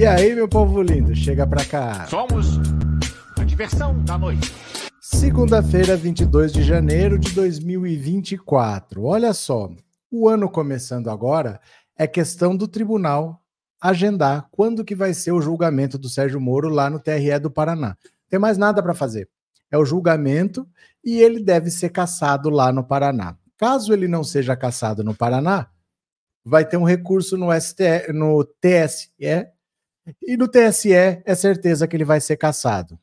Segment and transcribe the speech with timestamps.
[0.00, 2.06] E aí, meu povo lindo, chega pra cá.
[2.06, 2.56] Somos
[3.38, 4.50] a diversão da noite.
[4.98, 9.04] Segunda-feira, 22 de janeiro de 2024.
[9.04, 9.70] Olha só,
[10.10, 11.60] o ano começando agora
[11.94, 13.42] é questão do tribunal
[13.78, 17.94] agendar quando que vai ser o julgamento do Sérgio Moro lá no TRE do Paraná.
[18.26, 19.28] Tem mais nada para fazer.
[19.70, 20.66] É o julgamento
[21.04, 23.36] e ele deve ser cassado lá no Paraná.
[23.58, 25.68] Caso ele não seja cassado no Paraná,
[26.42, 29.59] vai ter um recurso no, STE, no TSE
[30.22, 32.98] e no TSE é certeza que ele vai ser cassado.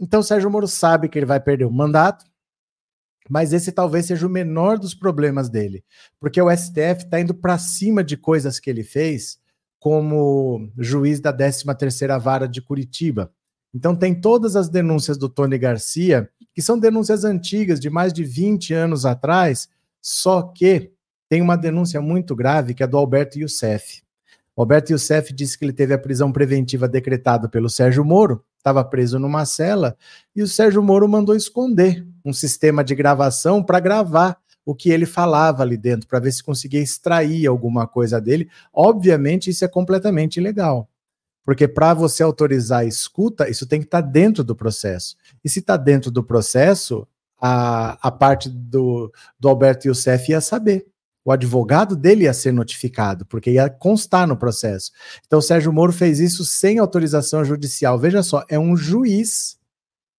[0.00, 2.24] Então, Sérgio Moro sabe que ele vai perder o mandato,
[3.28, 5.84] mas esse talvez seja o menor dos problemas dele,
[6.18, 9.38] porque o STF está indo para cima de coisas que ele fez,
[9.78, 13.32] como juiz da 13ª Vara de Curitiba.
[13.74, 18.22] Então tem todas as denúncias do Tony Garcia, que são denúncias antigas, de mais de
[18.22, 19.68] 20 anos atrás,
[20.00, 20.92] só que
[21.28, 24.01] tem uma denúncia muito grave, que é do Alberto Youssef.
[24.54, 28.84] O Alberto Youssef disse que ele teve a prisão preventiva decretada pelo Sérgio Moro, estava
[28.84, 29.96] preso numa cela
[30.36, 35.06] e o Sérgio Moro mandou esconder um sistema de gravação para gravar o que ele
[35.06, 38.48] falava ali dentro, para ver se conseguia extrair alguma coisa dele.
[38.72, 40.88] Obviamente, isso é completamente ilegal.
[41.44, 45.16] Porque para você autorizar a escuta, isso tem que estar tá dentro do processo.
[45.44, 47.06] E se está dentro do processo,
[47.40, 50.86] a, a parte do, do Alberto Youssef ia saber
[51.24, 54.90] o advogado dele ia ser notificado, porque ia constar no processo.
[55.26, 57.98] Então, o Sérgio Moro fez isso sem autorização judicial.
[57.98, 59.56] Veja só, é um juiz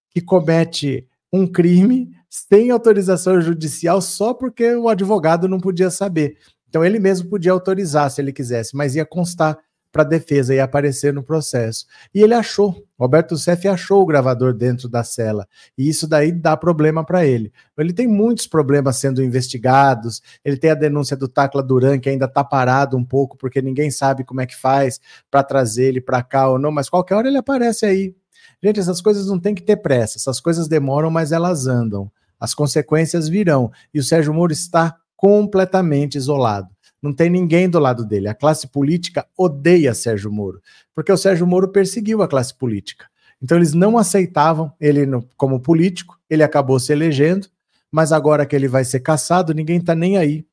[0.10, 6.38] que comete um crime sem autorização judicial só porque o advogado não podia saber.
[6.70, 9.58] Então, ele mesmo podia autorizar se ele quisesse, mas ia constar
[9.94, 11.86] para a defesa e aparecer no processo.
[12.14, 16.58] E ele achou, Roberto Seff achou o gravador dentro da cela, e isso daí dá
[16.58, 17.54] problema para ele.
[17.78, 22.26] Ele tem muitos problemas sendo investigados, ele tem a denúncia do Tacla Duran, que ainda
[22.26, 25.00] está parado um pouco, porque ninguém sabe como é que faz
[25.30, 28.16] para trazer ele para cá ou não, mas qualquer hora ele aparece aí.
[28.64, 32.12] Gente, essas coisas não tem que ter pressa, essas coisas demoram, mas elas andam.
[32.40, 36.73] As consequências virão, e o Sérgio Moro está completamente isolado.
[37.04, 38.30] Não tem ninguém do lado dele.
[38.30, 40.62] A classe política odeia Sérgio Moro,
[40.96, 43.08] porque o Sérgio Moro perseguiu a classe política.
[43.42, 45.02] Então eles não aceitavam ele
[45.36, 47.50] como político, ele acabou se elegendo,
[47.92, 50.46] mas agora que ele vai ser caçado, ninguém está nem aí.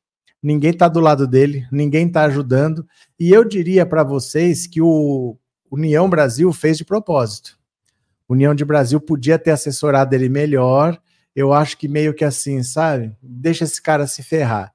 [0.42, 2.84] Ninguém está do lado dele, ninguém está ajudando.
[3.18, 5.36] E eu diria para vocês que o
[5.70, 7.56] União Brasil fez de propósito.
[8.28, 11.00] União de Brasil podia ter assessorado ele melhor.
[11.36, 13.14] Eu acho que meio que assim, sabe?
[13.22, 14.74] Deixa esse cara se ferrar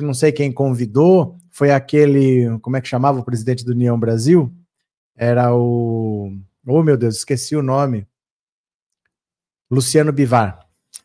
[0.00, 4.52] não sei quem convidou, foi aquele, como é que chamava o presidente do União Brasil?
[5.16, 6.32] Era o,
[6.66, 8.06] oh meu Deus, esqueci o nome.
[9.70, 10.60] Luciano Bivar.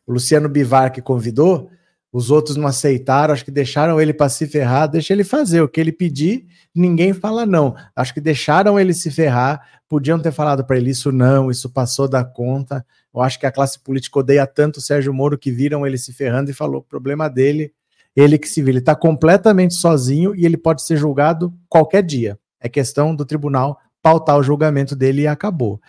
[0.06, 1.72] O Luciano Bivar que convidou,
[2.12, 5.70] os outros não aceitaram, acho que deixaram ele para se ferrar, deixa ele fazer o
[5.70, 7.76] que ele pedir, ninguém fala não.
[7.96, 12.08] Acho que deixaram ele se ferrar, podiam ter falado para ele isso não, isso passou
[12.08, 12.86] da conta.
[13.14, 16.14] Eu acho que a classe política odeia tanto o Sérgio Moro que viram ele se
[16.14, 17.74] ferrando e falou: problema dele,
[18.16, 22.38] ele que se vira, ele está completamente sozinho e ele pode ser julgado qualquer dia.
[22.60, 25.80] É questão do tribunal pautar o julgamento dele e acabou.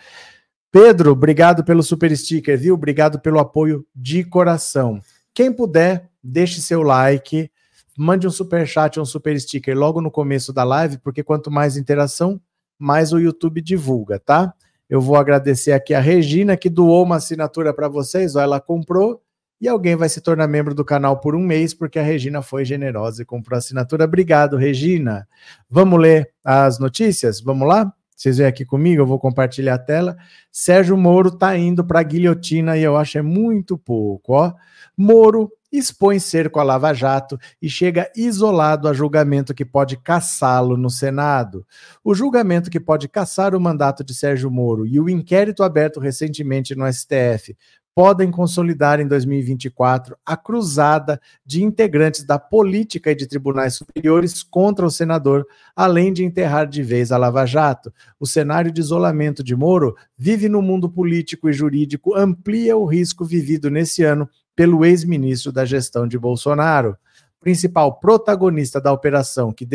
[0.71, 2.75] Pedro, obrigado pelo super sticker, viu?
[2.75, 5.01] Obrigado pelo apoio de coração.
[5.33, 7.51] Quem puder, deixe seu like,
[7.97, 11.75] mande um super chat um super sticker logo no começo da live, porque quanto mais
[11.75, 12.39] interação,
[12.79, 14.53] mais o YouTube divulga, tá?
[14.89, 19.21] Eu vou agradecer aqui a Regina que doou uma assinatura para vocês, ó, ela comprou
[19.61, 22.65] e alguém vai se tornar membro do canal por um mês, porque a Regina foi
[22.65, 24.05] generosa e comprou assinatura.
[24.05, 25.27] Obrigado, Regina.
[25.69, 27.39] Vamos ler as notícias?
[27.39, 27.93] Vamos lá?
[28.15, 30.17] Vocês vêm aqui comigo, eu vou compartilhar a tela.
[30.51, 34.33] Sérgio Moro está indo para a guilhotina e eu acho é muito pouco.
[34.33, 34.51] Ó.
[34.97, 40.89] Moro expõe cerco a Lava Jato e chega isolado a julgamento que pode caçá-lo no
[40.89, 41.65] Senado.
[42.03, 46.75] O julgamento que pode caçar o mandato de Sérgio Moro e o inquérito aberto recentemente
[46.75, 47.55] no STF
[47.93, 54.85] podem consolidar em 2024 a cruzada de integrantes da política e de tribunais superiores contra
[54.85, 55.45] o senador,
[55.75, 57.93] além de enterrar de vez a Lava Jato.
[58.19, 63.25] O cenário de isolamento de Moro vive no mundo político e jurídico, amplia o risco
[63.25, 66.97] vivido nesse ano pelo ex-ministro da gestão de Bolsonaro
[67.41, 69.67] principal protagonista da operação que,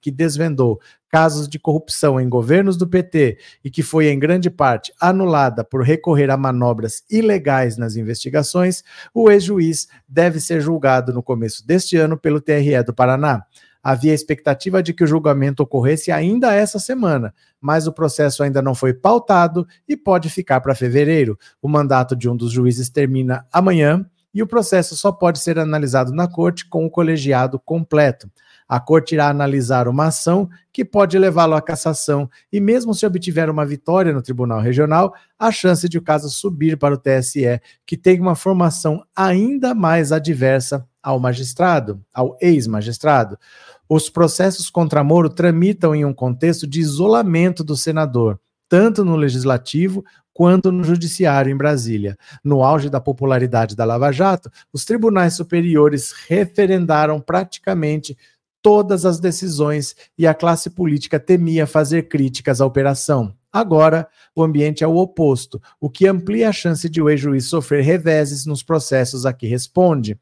[0.00, 0.80] que desvendou
[1.10, 5.82] casos de corrupção em governos do PT e que foi em grande parte anulada por
[5.82, 12.16] recorrer a manobras ilegais nas investigações, o ex-juiz deve ser julgado no começo deste ano
[12.16, 13.44] pelo TRE do Paraná.
[13.82, 18.74] Havia expectativa de que o julgamento ocorresse ainda essa semana, mas o processo ainda não
[18.74, 21.38] foi pautado e pode ficar para fevereiro.
[21.62, 26.12] O mandato de um dos juízes termina amanhã e o processo só pode ser analisado
[26.12, 28.30] na corte com o colegiado completo.
[28.68, 33.48] A corte irá analisar uma ação que pode levá-lo à cassação, e mesmo se obtiver
[33.48, 37.96] uma vitória no Tribunal Regional, a chance de o caso subir para o TSE, que
[37.96, 43.38] tem uma formação ainda mais adversa ao magistrado, ao ex-magistrado.
[43.88, 48.38] Os processos contra Moro tramitam em um contexto de isolamento do senador,
[48.68, 50.04] tanto no legislativo
[50.38, 52.16] quanto no judiciário em Brasília.
[52.44, 58.16] No auge da popularidade da Lava Jato, os tribunais superiores referendaram praticamente
[58.62, 63.34] todas as decisões e a classe política temia fazer críticas à operação.
[63.52, 67.82] Agora, o ambiente é o oposto, o que amplia a chance de o ex-juiz sofrer
[67.82, 70.16] reveses nos processos a que responde.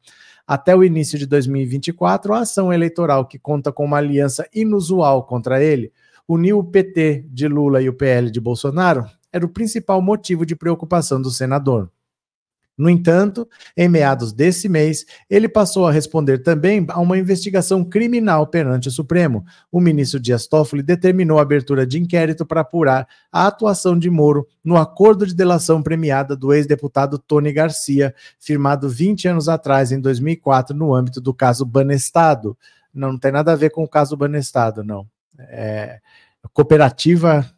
[0.47, 5.63] Até o início de 2024, a ação eleitoral, que conta com uma aliança inusual contra
[5.63, 5.91] ele,
[6.27, 10.55] uniu o PT de Lula e o PL de Bolsonaro, era o principal motivo de
[10.55, 11.91] preocupação do senador.
[12.77, 18.45] No entanto, em meados desse mês, ele passou a responder também a uma investigação criminal
[18.45, 19.43] perante o Supremo.
[19.71, 24.47] O ministro Dias Toffoli determinou a abertura de inquérito para apurar a atuação de Moro
[24.63, 30.77] no acordo de delação premiada do ex-deputado Tony Garcia, firmado 20 anos atrás, em 2004,
[30.77, 32.55] no âmbito do caso Banestado.
[32.93, 35.07] Não, não tem nada a ver com o caso Banestado, não.
[35.39, 35.99] É,
[36.53, 37.56] cooperativa.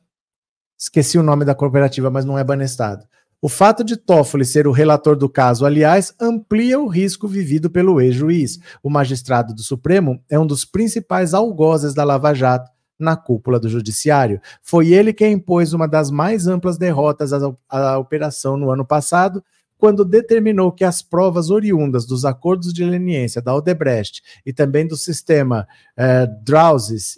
[0.79, 3.03] Esqueci o nome da cooperativa, mas não é Banestado.
[3.41, 7.99] O fato de Toffoli ser o relator do caso, aliás, amplia o risco vivido pelo
[7.99, 8.59] ex-juiz.
[8.81, 13.69] O magistrado do Supremo é um dos principais algozes da Lava Jato na cúpula do
[13.69, 14.41] judiciário.
[14.61, 17.31] Foi ele quem impôs uma das mais amplas derrotas
[17.69, 19.43] à, operação no ano passado,
[19.77, 24.97] quando determinou que as provas oriundas dos acordos de leniência da Odebrecht e também do
[24.97, 25.65] sistema
[25.97, 26.27] eh,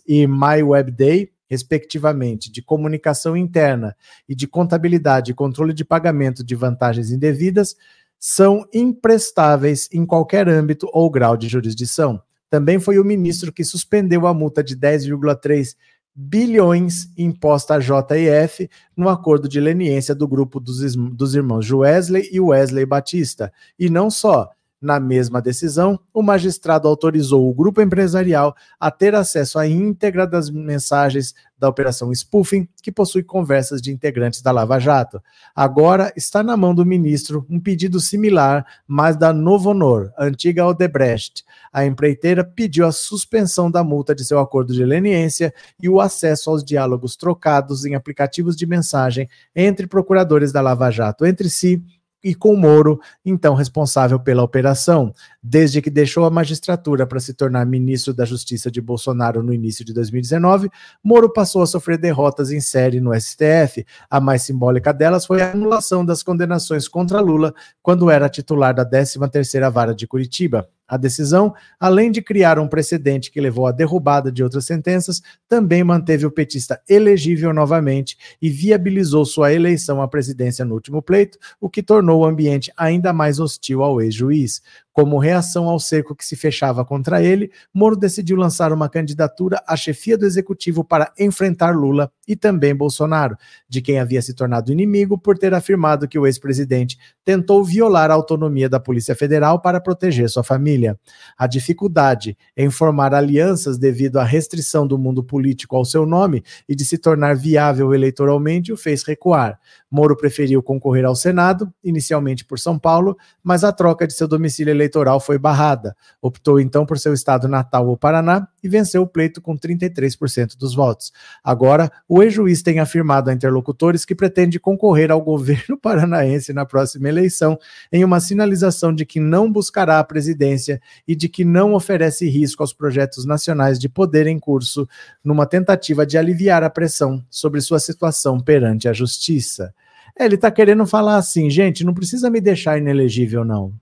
[0.07, 3.93] e MyWebDay respectivamente, de comunicação interna
[4.27, 7.75] e de contabilidade e controle de pagamento de vantagens indevidas,
[8.17, 12.21] são imprestáveis em qualquer âmbito ou grau de jurisdição.
[12.49, 15.75] Também foi o ministro que suspendeu a multa de 10,3
[16.15, 22.39] bilhões imposta à JF no acordo de leniência do grupo dos, dos irmãos Wesley e
[22.39, 23.51] Wesley Batista.
[23.77, 24.49] E não só,
[24.81, 30.49] na mesma decisão, o magistrado autorizou o grupo empresarial a ter acesso à íntegra das
[30.49, 35.21] mensagens da operação spoofing, que possui conversas de integrantes da Lava Jato.
[35.55, 41.43] Agora está na mão do ministro um pedido similar, mas da Novo Honor, antiga Odebrecht.
[41.71, 46.49] A empreiteira pediu a suspensão da multa de seu acordo de leniência e o acesso
[46.49, 51.83] aos diálogos trocados em aplicativos de mensagem entre procuradores da Lava Jato entre si
[52.23, 55.13] e com Moro, então responsável pela operação.
[55.41, 59.83] Desde que deixou a magistratura para se tornar ministro da Justiça de Bolsonaro no início
[59.83, 60.69] de 2019,
[61.03, 63.85] Moro passou a sofrer derrotas em série no STF.
[64.09, 68.85] A mais simbólica delas foi a anulação das condenações contra Lula quando era titular da
[68.85, 70.67] 13ª Vara de Curitiba.
[70.91, 75.85] A decisão, além de criar um precedente que levou à derrubada de outras sentenças, também
[75.85, 81.69] manteve o petista elegível novamente e viabilizou sua eleição à presidência no último pleito, o
[81.69, 84.61] que tornou o ambiente ainda mais hostil ao ex-juiz.
[84.93, 89.75] Como reação ao cerco que se fechava contra ele, Moro decidiu lançar uma candidatura à
[89.77, 93.37] chefia do executivo para enfrentar Lula e também Bolsonaro,
[93.69, 98.13] de quem havia se tornado inimigo por ter afirmado que o ex-presidente tentou violar a
[98.13, 100.99] autonomia da Polícia Federal para proteger sua família.
[101.37, 106.75] A dificuldade em formar alianças devido à restrição do mundo político ao seu nome e
[106.75, 109.59] de se tornar viável eleitoralmente o fez recuar.
[109.91, 114.71] Moro preferiu concorrer ao Senado, inicialmente por São Paulo, mas a troca de seu domicílio
[114.71, 115.93] eleitoral foi barrada.
[116.21, 120.73] Optou então por seu estado natal, o Paraná, e venceu o pleito com 33% dos
[120.73, 121.11] votos.
[121.43, 127.09] Agora, o ex-juiz tem afirmado a interlocutores que pretende concorrer ao governo paranaense na próxima
[127.09, 127.59] eleição,
[127.91, 132.63] em uma sinalização de que não buscará a presidência e de que não oferece risco
[132.63, 134.87] aos projetos nacionais de poder em curso,
[135.21, 139.73] numa tentativa de aliviar a pressão sobre sua situação perante a justiça.
[140.17, 143.73] É, ele está querendo falar assim, gente, não precisa me deixar inelegível, não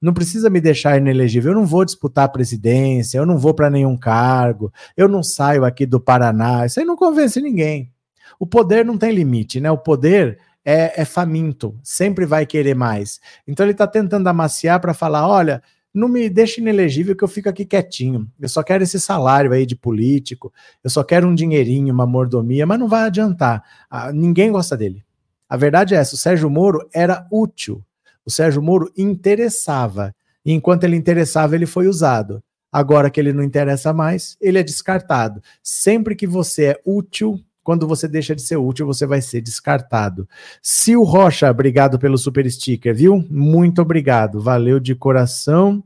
[0.00, 1.52] não precisa me deixar inelegível.
[1.52, 5.64] Eu não vou disputar a presidência, eu não vou para nenhum cargo, eu não saio
[5.64, 6.66] aqui do Paraná.
[6.66, 7.90] Isso aí não convence ninguém.
[8.38, 9.70] O poder não tem limite, né?
[9.70, 13.20] O poder é, é faminto, sempre vai querer mais.
[13.46, 15.62] Então ele está tentando amaciar para falar: olha,
[15.94, 18.28] não me deixe inelegível que eu fico aqui quietinho.
[18.38, 20.52] Eu só quero esse salário aí de político,
[20.84, 23.62] eu só quero um dinheirinho, uma mordomia, mas não vai adiantar.
[23.88, 25.05] Ah, ninguém gosta dele.
[25.48, 27.82] A verdade é essa: o Sérgio Moro era útil.
[28.24, 30.14] O Sérgio Moro interessava.
[30.44, 32.42] E enquanto ele interessava, ele foi usado.
[32.72, 35.42] Agora que ele não interessa mais, ele é descartado.
[35.62, 40.28] Sempre que você é útil, Quando você deixa de ser útil, você vai ser descartado.
[40.62, 43.26] Sil Rocha, obrigado pelo super sticker, viu?
[43.28, 45.82] Muito obrigado, valeu de coração.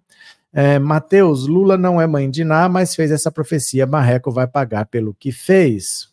[0.52, 3.86] É, Mateus, Lula não é mãe de Ná, mas fez essa profecia.
[3.86, 6.10] Marreco vai pagar pelo que fez.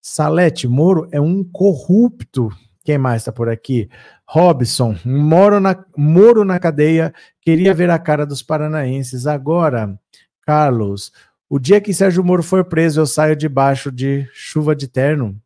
[0.00, 2.48] Salete, Moro é um corrupto.
[2.84, 3.88] Quem mais está por aqui?
[4.28, 9.26] Robson, moro na, moro na cadeia, queria ver a cara dos paranaenses.
[9.26, 9.98] Agora,
[10.42, 11.10] Carlos,
[11.48, 15.40] o dia que Sérgio Moro for preso, eu saio debaixo de chuva de terno.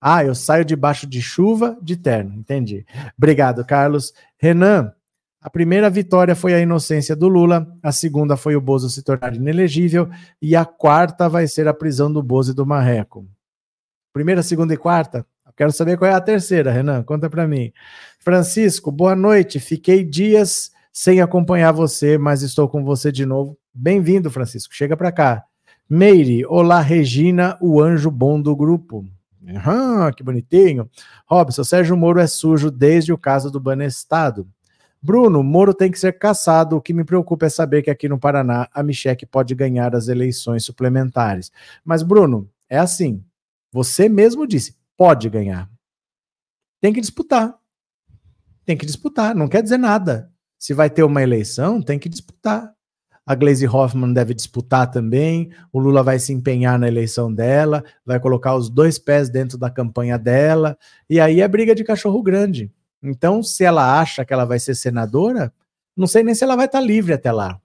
[0.00, 2.86] Ah, eu saio debaixo de chuva de terno, entendi.
[3.16, 4.12] Obrigado, Carlos.
[4.36, 4.92] Renan,
[5.40, 9.34] a primeira vitória foi a inocência do Lula, a segunda foi o Bozo se tornar
[9.34, 10.08] inelegível
[10.40, 13.26] e a quarta vai ser a prisão do Bozo e do Marreco.
[14.12, 15.26] Primeira, segunda e quarta?
[15.56, 17.02] Quero saber qual é a terceira, Renan.
[17.02, 17.72] Conta para mim.
[18.18, 19.60] Francisco, boa noite.
[19.60, 23.56] Fiquei dias sem acompanhar você, mas estou com você de novo.
[23.74, 24.74] Bem-vindo, Francisco.
[24.74, 25.44] Chega para cá.
[25.88, 29.06] Meire, olá, Regina, o anjo bom do grupo.
[29.42, 30.88] Uhum, que bonitinho.
[31.26, 34.46] Robson, Sérgio Moro é sujo desde o caso do Banestado.
[35.02, 36.76] Bruno, Moro tem que ser caçado.
[36.76, 40.06] O que me preocupa é saber que aqui no Paraná a Michele pode ganhar as
[40.06, 41.50] eleições suplementares.
[41.84, 43.22] Mas, Bruno, é assim.
[43.72, 45.70] Você mesmo disse, pode ganhar.
[46.80, 47.58] Tem que disputar.
[48.64, 50.30] Tem que disputar, não quer dizer nada.
[50.58, 52.72] Se vai ter uma eleição, tem que disputar.
[53.24, 55.50] A Glaze Hoffman deve disputar também.
[55.72, 59.70] O Lula vai se empenhar na eleição dela, vai colocar os dois pés dentro da
[59.70, 60.76] campanha dela.
[61.08, 62.70] E aí é briga de cachorro grande.
[63.02, 65.52] Então, se ela acha que ela vai ser senadora,
[65.96, 67.60] não sei nem se ela vai estar livre até lá.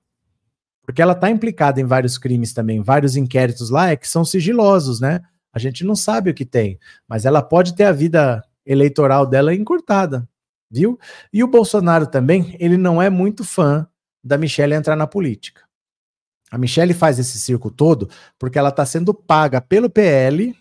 [0.84, 5.00] Porque ela está implicada em vários crimes também, vários inquéritos lá é que são sigilosos,
[5.00, 5.22] né?
[5.58, 9.56] A gente não sabe o que tem, mas ela pode ter a vida eleitoral dela
[9.56, 10.30] encurtada,
[10.70, 11.00] viu?
[11.34, 13.88] E o Bolsonaro também, ele não é muito fã
[14.24, 15.64] da Michelle entrar na política.
[16.52, 20.56] A Michelle faz esse circo todo porque ela está sendo paga pelo PL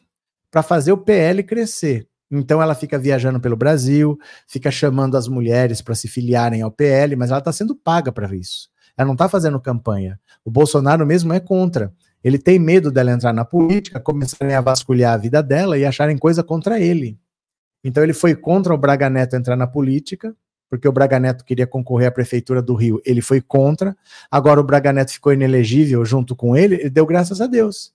[0.50, 2.08] para fazer o PL crescer.
[2.30, 7.16] Então ela fica viajando pelo Brasil, fica chamando as mulheres para se filiarem ao PL,
[7.16, 8.70] mas ela está sendo paga para isso.
[8.96, 10.18] Ela não está fazendo campanha.
[10.42, 11.92] O Bolsonaro mesmo é contra.
[12.26, 16.18] Ele tem medo dela entrar na política, começarem a vasculhar a vida dela e acharem
[16.18, 17.16] coisa contra ele.
[17.84, 20.34] Então ele foi contra o Braga Neto entrar na política,
[20.68, 23.96] porque o Braga Neto queria concorrer à prefeitura do Rio, ele foi contra.
[24.28, 27.92] Agora o Braga Neto ficou inelegível junto com ele, ele deu graças a Deus.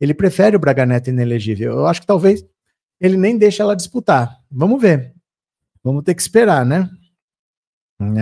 [0.00, 1.72] Ele prefere o Braga Neto inelegível.
[1.72, 2.42] Eu acho que talvez
[2.98, 4.40] ele nem deixe ela disputar.
[4.50, 5.12] Vamos ver.
[5.82, 6.88] Vamos ter que esperar, né?
[8.00, 8.16] Uhum.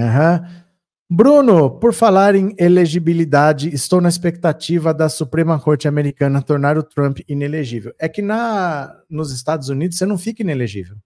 [1.14, 7.18] Bruno, por falar em elegibilidade, estou na expectativa da Suprema Corte Americana tornar o Trump
[7.28, 7.94] inelegível.
[7.98, 10.96] É que na, nos Estados Unidos você não fica inelegível.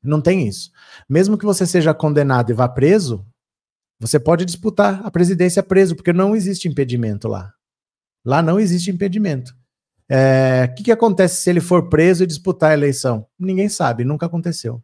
[0.00, 0.70] Não tem isso.
[1.08, 3.26] Mesmo que você seja condenado e vá preso,
[3.98, 7.52] você pode disputar a presidência preso, porque não existe impedimento lá.
[8.24, 9.50] Lá não existe impedimento.
[9.50, 9.56] O
[10.14, 13.26] é, que, que acontece se ele for preso e disputar a eleição?
[13.36, 14.80] Ninguém sabe, nunca aconteceu.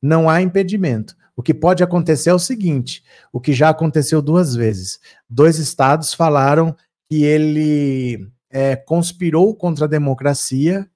[0.00, 1.16] Não há impedimento.
[1.36, 5.00] O que pode acontecer é o seguinte: o que já aconteceu duas vezes.
[5.28, 6.76] Dois estados falaram
[7.08, 10.88] que ele é, conspirou contra a democracia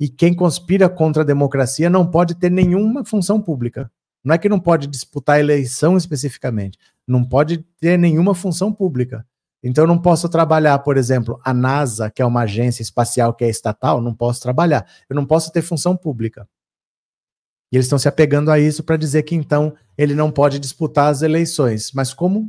[0.00, 3.90] e quem conspira contra a democracia não pode ter nenhuma função pública.
[4.24, 9.26] Não é que não pode disputar eleição especificamente, não pode ter nenhuma função pública.
[9.62, 13.44] Então eu não posso trabalhar, por exemplo, a NASA, que é uma agência espacial que
[13.44, 14.86] é estatal, não posso trabalhar.
[15.08, 16.48] Eu não posso ter função pública.
[17.74, 21.10] E eles estão se apegando a isso para dizer que então ele não pode disputar
[21.10, 21.90] as eleições.
[21.92, 22.48] Mas como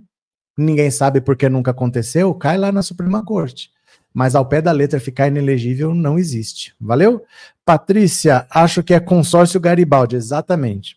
[0.55, 3.71] ninguém sabe porque nunca aconteceu, cai lá na Suprema Corte.
[4.13, 6.75] Mas ao pé da letra ficar inelegível não existe.
[6.79, 7.25] Valeu?
[7.65, 10.95] Patrícia, acho que é consórcio Garibaldi, exatamente.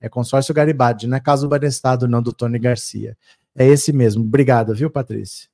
[0.00, 3.16] É consórcio Garibaldi, não é caso Banestado, não, do Tony Garcia.
[3.54, 4.24] É esse mesmo.
[4.24, 5.48] Obrigado, viu, Patrícia?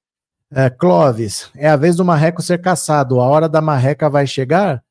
[0.50, 3.20] É, Clóvis, é a vez do marreco ser caçado.
[3.20, 4.82] A hora da marreca vai chegar?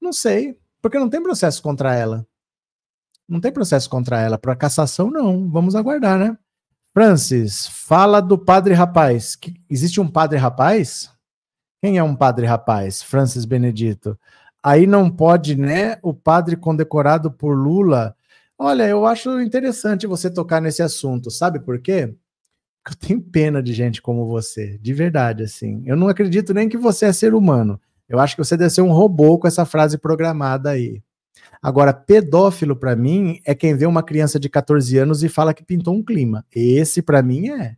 [0.00, 2.26] Não sei, porque não tem processo contra ela.
[3.32, 4.36] Não tem processo contra ela.
[4.36, 5.48] Para cassação, não.
[5.48, 6.36] Vamos aguardar, né?
[6.92, 9.38] Francis, fala do padre rapaz.
[9.70, 11.10] Existe um padre rapaz?
[11.82, 13.02] Quem é um padre rapaz?
[13.02, 14.18] Francis Benedito.
[14.62, 15.96] Aí não pode, né?
[16.02, 18.14] O padre condecorado por Lula.
[18.58, 21.30] Olha, eu acho interessante você tocar nesse assunto.
[21.30, 22.14] Sabe por quê?
[22.86, 25.82] Eu tenho pena de gente como você, de verdade, assim.
[25.86, 27.80] Eu não acredito nem que você é ser humano.
[28.06, 31.02] Eu acho que você deve ser um robô com essa frase programada aí.
[31.62, 35.64] Agora, pedófilo para mim é quem vê uma criança de 14 anos e fala que
[35.64, 36.44] pintou um clima.
[36.54, 37.76] Esse para mim é.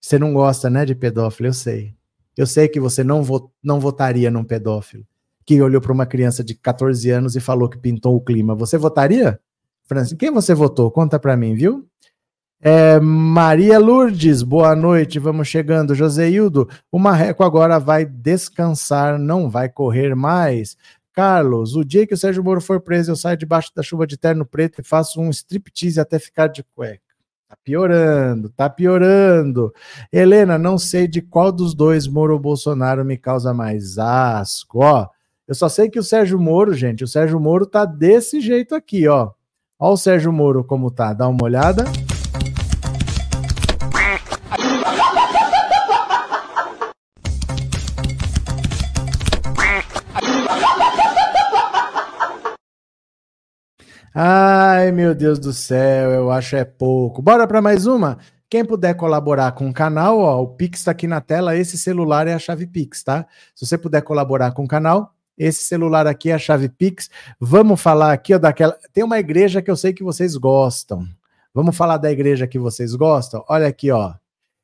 [0.00, 1.94] Você não gosta, né, de pedófilo, eu sei.
[2.36, 5.06] Eu sei que você não, vo não votaria num pedófilo
[5.46, 8.54] que olhou para uma criança de 14 anos e falou que pintou o clima.
[8.54, 9.38] Você votaria?
[9.84, 10.90] Francis, quem você votou?
[10.90, 11.86] Conta para mim, viu?
[12.60, 15.94] É, Maria Lourdes, boa noite, vamos chegando.
[15.94, 20.76] Joseildo, o Marreco agora vai descansar, não vai correr mais.
[21.14, 24.16] Carlos, o dia que o Sérgio Moro for preso, eu saio debaixo da chuva de
[24.16, 27.00] terno preto e faço um striptease até ficar de cueca.
[27.48, 29.72] Tá piorando, tá piorando.
[30.12, 35.08] Helena, não sei de qual dos dois Moro ou Bolsonaro me causa mais asco, ó.
[35.46, 39.06] Eu só sei que o Sérgio Moro, gente, o Sérgio Moro tá desse jeito aqui,
[39.06, 39.30] ó.
[39.78, 41.84] Ó o Sérgio Moro como tá, dá uma olhada.
[54.76, 57.22] Ai, meu Deus do céu, eu acho é pouco.
[57.22, 58.18] Bora para mais uma?
[58.50, 62.26] Quem puder colaborar com o canal, ó, o Pix está aqui na tela, esse celular
[62.26, 63.24] é a chave Pix, tá?
[63.54, 67.08] Se você puder colaborar com o canal, esse celular aqui é a chave Pix.
[67.38, 68.76] Vamos falar aqui ó, daquela.
[68.92, 71.06] Tem uma igreja que eu sei que vocês gostam.
[71.54, 73.44] Vamos falar da igreja que vocês gostam?
[73.48, 74.14] Olha aqui, ó.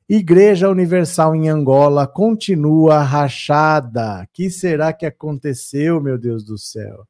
[0.09, 4.23] Igreja Universal em Angola continua rachada.
[4.23, 7.07] O que será que aconteceu, meu Deus do céu?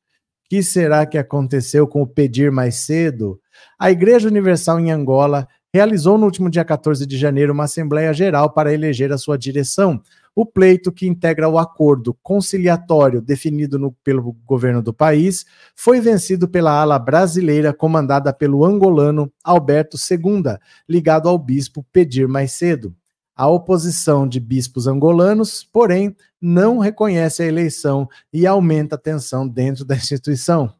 [0.51, 3.39] Que será que aconteceu com o pedir mais cedo?
[3.79, 8.51] A Igreja Universal em Angola realizou no último dia 14 de janeiro uma Assembleia Geral
[8.51, 10.01] para eleger a sua direção.
[10.35, 16.49] O pleito que integra o acordo conciliatório definido no, pelo governo do país foi vencido
[16.49, 22.93] pela ala brasileira comandada pelo angolano Alberto II, ligado ao bispo Pedir Mais Cedo.
[23.35, 29.85] A oposição de bispos angolanos, porém, não reconhece a eleição e aumenta a tensão dentro
[29.85, 30.73] da instituição.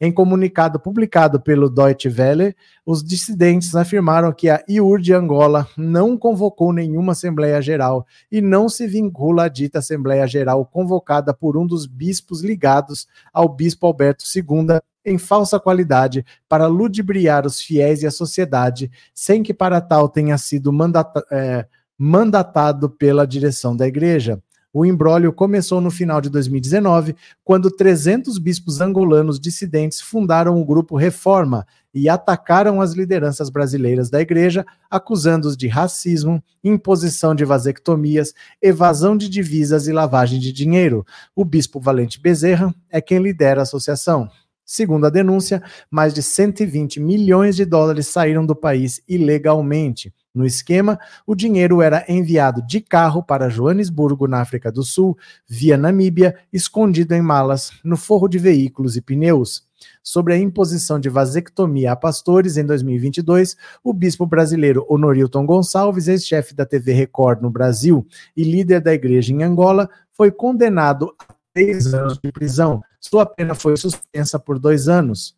[0.00, 2.54] Em comunicado publicado pelo Deutsche Welle,
[2.86, 8.68] os dissidentes afirmaram que a IUR de Angola não convocou nenhuma Assembleia Geral e não
[8.68, 14.22] se vincula à dita Assembleia Geral convocada por um dos bispos ligados ao bispo Alberto
[14.22, 20.08] II em falsa qualidade para ludibriar os fiéis e a sociedade, sem que para tal
[20.08, 21.66] tenha sido mandata, é,
[21.98, 24.40] mandatado pela direção da igreja.
[24.72, 30.94] O imbróglio começou no final de 2019, quando 300 bispos angolanos dissidentes fundaram o grupo
[30.94, 39.16] Reforma e atacaram as lideranças brasileiras da igreja, acusando-os de racismo, imposição de vasectomias, evasão
[39.16, 41.04] de divisas e lavagem de dinheiro.
[41.34, 44.28] O bispo Valente Bezerra é quem lidera a associação.
[44.64, 50.12] Segundo a denúncia, mais de 120 milhões de dólares saíram do país ilegalmente.
[50.38, 55.76] No esquema, o dinheiro era enviado de carro para Joanesburgo, na África do Sul, via
[55.76, 59.66] Namíbia, escondido em malas, no forro de veículos e pneus.
[60.00, 66.54] Sobre a imposição de vasectomia a pastores em 2022, o bispo brasileiro Honorilton Gonçalves, ex-chefe
[66.54, 71.92] da TV Record no Brasil e líder da igreja em Angola, foi condenado a três
[71.92, 72.80] anos de prisão.
[73.00, 75.36] Sua pena foi suspensa por dois anos.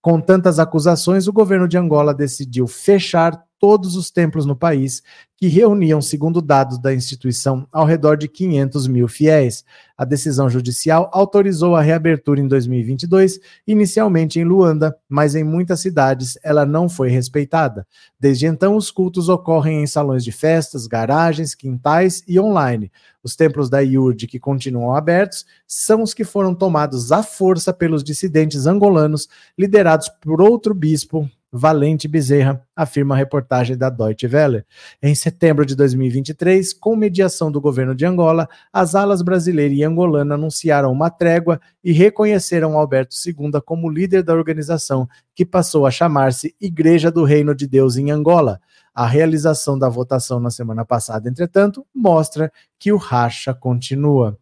[0.00, 5.02] Com tantas acusações, o governo de Angola decidiu fechar todos os templos no país,
[5.38, 9.64] que reuniam, segundo dados da instituição, ao redor de 500 mil fiéis.
[9.96, 16.36] A decisão judicial autorizou a reabertura em 2022, inicialmente em Luanda, mas em muitas cidades
[16.42, 17.86] ela não foi respeitada.
[18.18, 22.90] Desde então, os cultos ocorrem em salões de festas, garagens, quintais e online.
[23.22, 28.02] Os templos da IURD que continuam abertos são os que foram tomados à força pelos
[28.02, 34.64] dissidentes angolanos, liderados por outro bispo, Valente Bezerra, afirma a reportagem da Deutsche Welle.
[35.02, 40.34] Em setembro de 2023, com mediação do governo de Angola, as alas brasileira e angolana
[40.34, 46.54] anunciaram uma trégua e reconheceram Alberto II como líder da organização, que passou a chamar-se
[46.60, 48.60] Igreja do Reino de Deus em Angola.
[48.94, 54.36] A realização da votação na semana passada, entretanto, mostra que o racha continua.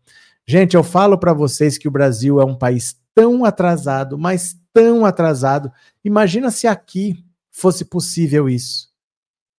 [0.47, 5.07] Gente, eu falo para vocês que o Brasil é um país tão atrasado, mas tão
[5.07, 5.73] atrasado.
[6.05, 8.91] Imagina se aqui fosse possível isso.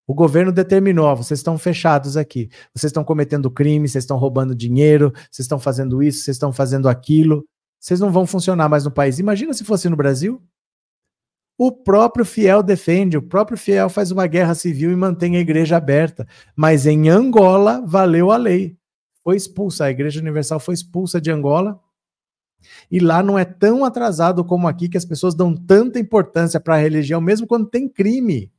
[0.06, 5.12] O governo determinou, vocês estão fechados aqui, vocês estão cometendo crime, vocês estão roubando dinheiro,
[5.30, 7.44] vocês estão fazendo isso, vocês estão fazendo aquilo,
[7.78, 9.18] vocês não vão funcionar mais no país.
[9.18, 10.40] Imagina se fosse no Brasil.
[11.58, 15.76] O próprio fiel defende, o próprio fiel faz uma guerra civil e mantém a igreja
[15.76, 16.26] aberta.
[16.54, 18.78] Mas em Angola valeu a lei.
[19.24, 21.78] Foi expulsa, a Igreja Universal foi expulsa de Angola
[22.90, 26.74] e lá não é tão atrasado como aqui que as pessoas dão tanta importância para
[26.74, 28.50] a religião, mesmo quando tem crime.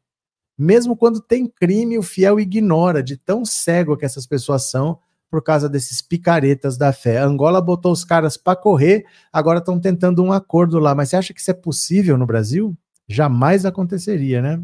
[0.57, 5.43] Mesmo quando tem crime, o fiel ignora de tão cego que essas pessoas são por
[5.43, 7.19] causa desses picaretas da fé.
[7.19, 10.95] A Angola botou os caras para correr, agora estão tentando um acordo lá.
[10.95, 12.75] Mas você acha que isso é possível no Brasil?
[13.07, 14.59] Jamais aconteceria, né?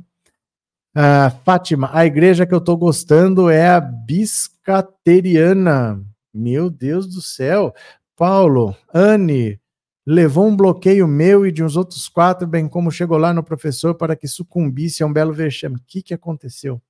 [0.93, 6.01] Ah, Fátima, a igreja que eu estou gostando é a Biscateriana.
[6.33, 7.73] Meu Deus do céu.
[8.15, 9.59] Paulo, Anne,
[10.05, 13.95] levou um bloqueio meu e de uns outros quatro, bem como chegou lá no professor
[13.95, 15.75] para que sucumbisse a um belo vexame.
[15.75, 16.81] O que, que aconteceu?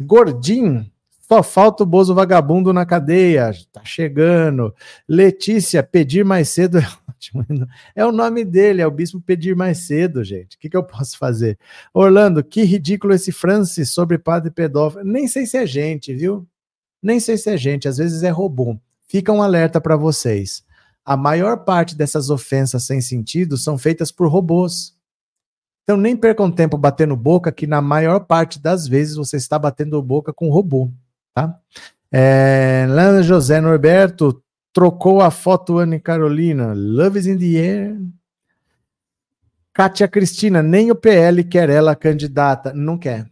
[0.00, 0.90] Gordinho,
[1.28, 3.52] só falta o Bozo vagabundo na cadeia.
[3.72, 4.74] Tá chegando.
[5.08, 6.82] Letícia, pedir mais cedo é.
[7.94, 10.56] É o nome dele, é o bispo pedir mais cedo, gente.
[10.56, 11.58] O que, que eu posso fazer?
[11.92, 15.04] Orlando, que ridículo esse Francis sobre padre pedófilo.
[15.04, 16.46] Nem sei se é gente, viu?
[17.02, 18.78] Nem sei se é gente, às vezes é robô.
[19.08, 20.64] Fica um alerta para vocês.
[21.04, 24.96] A maior parte dessas ofensas sem sentido são feitas por robôs.
[25.84, 30.02] Então nem percam tempo batendo boca, que na maior parte das vezes você está batendo
[30.02, 30.90] boca com robô.
[31.32, 31.56] Tá?
[32.10, 34.42] É, Lana José Norberto
[34.72, 36.72] trocou a foto Anne Carolina.
[36.74, 37.96] Love is in the air.
[39.72, 42.72] Kátia Cristina, nem o PL quer ela candidata.
[42.72, 43.30] Não quer.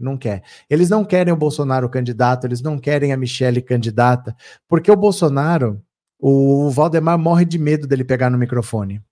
[0.00, 0.42] Não quer.
[0.68, 4.34] Eles não querem o Bolsonaro candidato, eles não querem a Michelle candidata,
[4.66, 5.82] porque o Bolsonaro,
[6.18, 9.02] o Valdemar morre de medo dele pegar no microfone.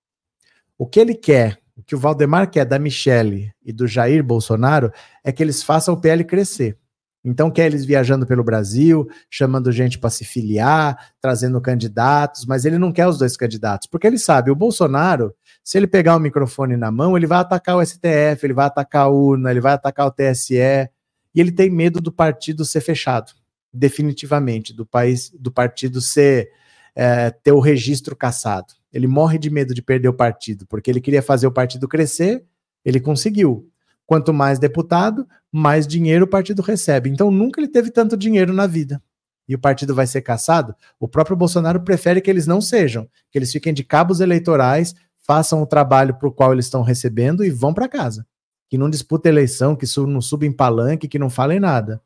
[0.78, 4.90] O que ele quer, o que o Valdemar quer da Michelle e do Jair Bolsonaro
[5.22, 6.78] é que eles façam o PL crescer.
[7.24, 12.78] Então, quer eles viajando pelo Brasil, chamando gente para se filiar, trazendo candidatos, mas ele
[12.78, 15.34] não quer os dois candidatos, porque ele sabe, o Bolsonaro,
[15.68, 19.02] se ele pegar o microfone na mão, ele vai atacar o STF, ele vai atacar
[19.02, 20.88] a urna, ele vai atacar o TSE, e
[21.34, 23.32] ele tem medo do partido ser fechado,
[23.70, 26.50] definitivamente, do país, do partido ser
[26.96, 28.72] é, ter o registro cassado.
[28.90, 32.46] Ele morre de medo de perder o partido, porque ele queria fazer o partido crescer,
[32.82, 33.70] ele conseguiu.
[34.06, 37.10] Quanto mais deputado, mais dinheiro o partido recebe.
[37.10, 39.02] Então nunca ele teve tanto dinheiro na vida.
[39.46, 40.74] E o partido vai ser caçado?
[40.98, 44.94] O próprio Bolsonaro prefere que eles não sejam, que eles fiquem de cabos eleitorais,
[45.28, 48.26] façam o trabalho para o qual eles estão recebendo e vão para casa.
[48.70, 52.00] Que não disputa eleição, que não subem palanque, que não falem nada.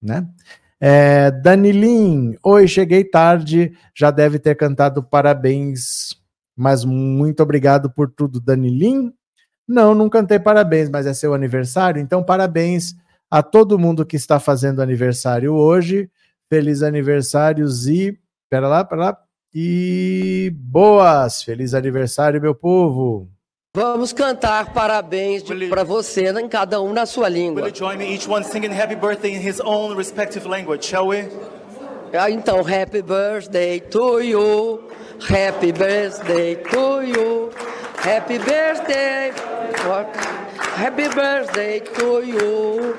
[0.00, 0.28] Né?
[0.78, 6.20] É, Danilim, oi, cheguei tarde, já deve ter cantado parabéns,
[6.54, 9.10] mas muito obrigado por tudo, Danilim.
[9.66, 12.94] Não, não cantei parabéns, mas é seu aniversário, então parabéns
[13.30, 16.10] a todo mundo que está fazendo aniversário hoje.
[16.48, 18.18] Feliz aniversário, Zi.
[18.50, 19.25] Pera lá, pera lá.
[19.58, 21.42] E boas!
[21.42, 23.26] Feliz aniversário, meu povo!
[23.74, 27.62] Vamos cantar parabéns para você, em cada um na sua língua.
[27.62, 31.06] Will you join me, each one singing happy birthday in his own respective language, shall
[31.08, 31.26] we?
[32.12, 34.90] Ah, então, happy birthday to you,
[35.26, 37.50] happy birthday to you.
[37.96, 39.32] Happy birthday,
[40.76, 42.94] happy birthday to you.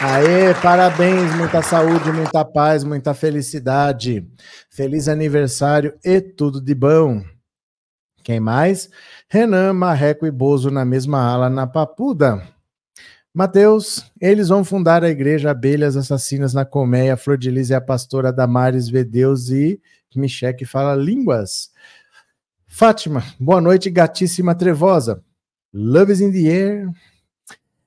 [0.00, 4.24] Aê, parabéns, muita saúde, muita paz, muita felicidade.
[4.70, 7.24] Feliz aniversário e tudo de bom.
[8.22, 8.88] Quem mais?
[9.28, 12.40] Renan, Marreco e Bozo na mesma ala na Papuda.
[13.34, 17.16] Mateus, eles vão fundar a igreja Abelhas Assassinas na Colmeia.
[17.16, 19.80] Flor de Lis é a pastora Damares Vedeus e
[20.14, 21.70] Micheque fala línguas.
[22.68, 25.24] Fátima, boa noite, gatíssima trevosa.
[25.74, 26.88] Love is in the air.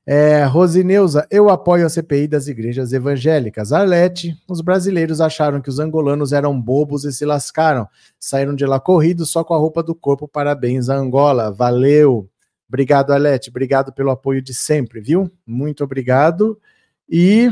[0.05, 3.71] É, Rosineuza, eu apoio a CPI das igrejas evangélicas.
[3.71, 7.87] Arlete, os brasileiros acharam que os angolanos eram bobos e se lascaram.
[8.19, 10.27] Saíram de lá corridos só com a roupa do corpo.
[10.27, 11.51] Parabéns a Angola.
[11.51, 12.27] Valeu.
[12.67, 13.49] Obrigado, Arlete.
[13.49, 15.29] Obrigado pelo apoio de sempre, viu?
[15.45, 16.59] Muito obrigado.
[17.07, 17.51] E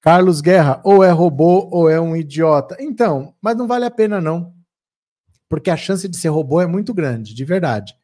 [0.00, 2.76] Carlos Guerra, ou é robô ou é um idiota.
[2.80, 4.54] Então, mas não vale a pena não.
[5.48, 7.94] Porque a chance de ser robô é muito grande, de verdade.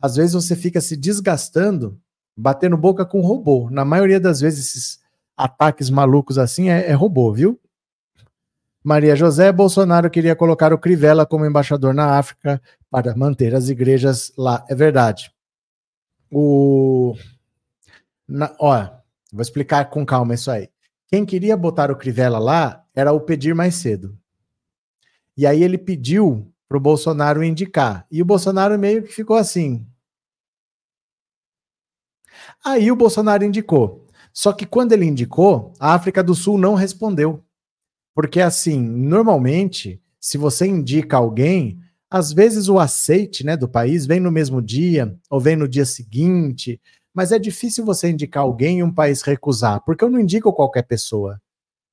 [0.00, 1.98] Às vezes você fica se desgastando,
[2.36, 3.68] batendo boca com robô.
[3.70, 5.00] Na maioria das vezes, esses
[5.36, 7.60] ataques malucos assim é, é robô, viu?
[8.82, 14.30] Maria José Bolsonaro queria colocar o Crivella como embaixador na África para manter as igrejas
[14.36, 14.62] lá.
[14.68, 15.32] É verdade.
[16.30, 17.16] O.
[18.28, 18.88] Na, ó,
[19.32, 20.68] vou explicar com calma isso aí.
[21.08, 24.18] Quem queria botar o Crivella lá era o pedir mais cedo.
[25.36, 28.06] E aí ele pediu para o Bolsonaro indicar.
[28.10, 29.86] E o Bolsonaro meio que ficou assim.
[32.64, 34.06] Aí o Bolsonaro indicou.
[34.32, 37.44] Só que quando ele indicou, a África do Sul não respondeu.
[38.14, 41.78] Porque assim, normalmente, se você indica alguém,
[42.10, 45.84] às vezes o aceite né, do país vem no mesmo dia ou vem no dia
[45.84, 46.80] seguinte,
[47.12, 50.82] mas é difícil você indicar alguém e um país recusar, porque eu não indico qualquer
[50.82, 51.40] pessoa.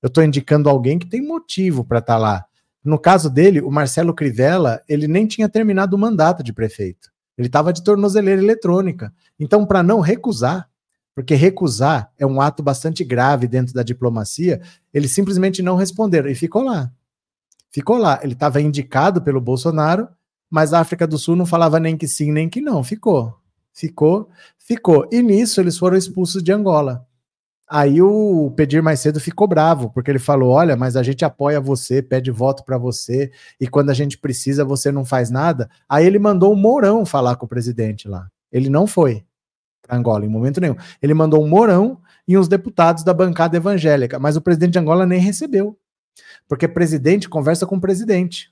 [0.01, 2.45] Eu estou indicando alguém que tem motivo para estar tá lá.
[2.83, 7.10] No caso dele, o Marcelo Crivella, ele nem tinha terminado o mandato de prefeito.
[7.37, 9.13] Ele estava de tornozeleira eletrônica.
[9.39, 10.69] Então, para não recusar,
[11.15, 14.61] porque recusar é um ato bastante grave dentro da diplomacia,
[14.93, 16.91] eles simplesmente não responderam e ficou lá.
[17.69, 18.19] Ficou lá.
[18.21, 20.07] Ele estava indicado pelo Bolsonaro,
[20.49, 22.83] mas a África do Sul não falava nem que sim, nem que não.
[22.83, 23.37] Ficou.
[23.73, 25.07] Ficou, ficou.
[25.11, 27.07] E nisso eles foram expulsos de Angola.
[27.73, 31.61] Aí o Pedir Mais Cedo ficou bravo, porque ele falou: olha, mas a gente apoia
[31.61, 35.69] você, pede voto para você, e quando a gente precisa, você não faz nada.
[35.87, 38.27] Aí ele mandou o Mourão falar com o presidente lá.
[38.51, 39.23] Ele não foi
[39.81, 40.75] para Angola em momento nenhum.
[41.01, 45.05] Ele mandou o Mourão e uns deputados da bancada evangélica, mas o presidente de Angola
[45.05, 45.79] nem recebeu.
[46.49, 48.51] Porque presidente conversa com o presidente.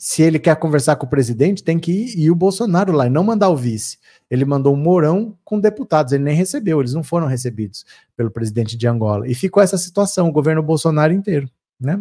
[0.00, 3.10] Se ele quer conversar com o presidente, tem que ir, ir o Bolsonaro lá e
[3.10, 3.98] não mandar o vice.
[4.30, 7.84] Ele mandou um Mourão com deputados, ele nem recebeu, eles não foram recebidos
[8.16, 9.28] pelo presidente de Angola.
[9.28, 12.00] E ficou essa situação, o governo Bolsonaro inteiro, né?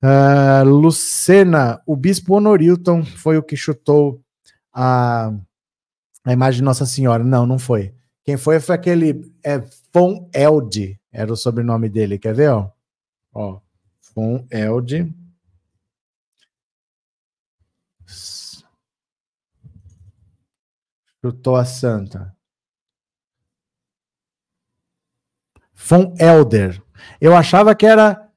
[0.00, 4.20] Uh, Lucena, o bispo Honorilton foi o que chutou
[4.72, 5.32] a,
[6.24, 7.24] a imagem de Nossa Senhora.
[7.24, 7.92] Não, não foi.
[8.22, 9.60] Quem foi foi aquele é,
[9.92, 12.18] Von Elde, era o sobrenome dele.
[12.18, 12.50] Quer ver?
[12.50, 12.70] Ó,
[13.34, 13.60] ó
[14.50, 15.12] Elde.
[21.26, 22.32] Chutou a santa.
[25.74, 26.80] Von Elder.
[27.20, 28.30] Eu achava que era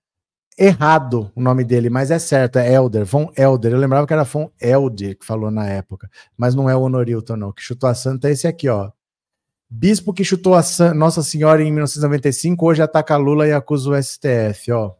[0.58, 3.74] errado o nome dele, mas é certo, é Elder, Von Elder.
[3.74, 7.36] Eu lembrava que era Von Elder que falou na época, mas não é o Honorilton,
[7.36, 7.52] não.
[7.52, 8.92] Que chutou a santa é esse aqui, ó.
[9.70, 10.64] Bispo que chutou a
[10.96, 14.96] Nossa Senhora em 1995, hoje ataca Lula e acusa o STF, ó.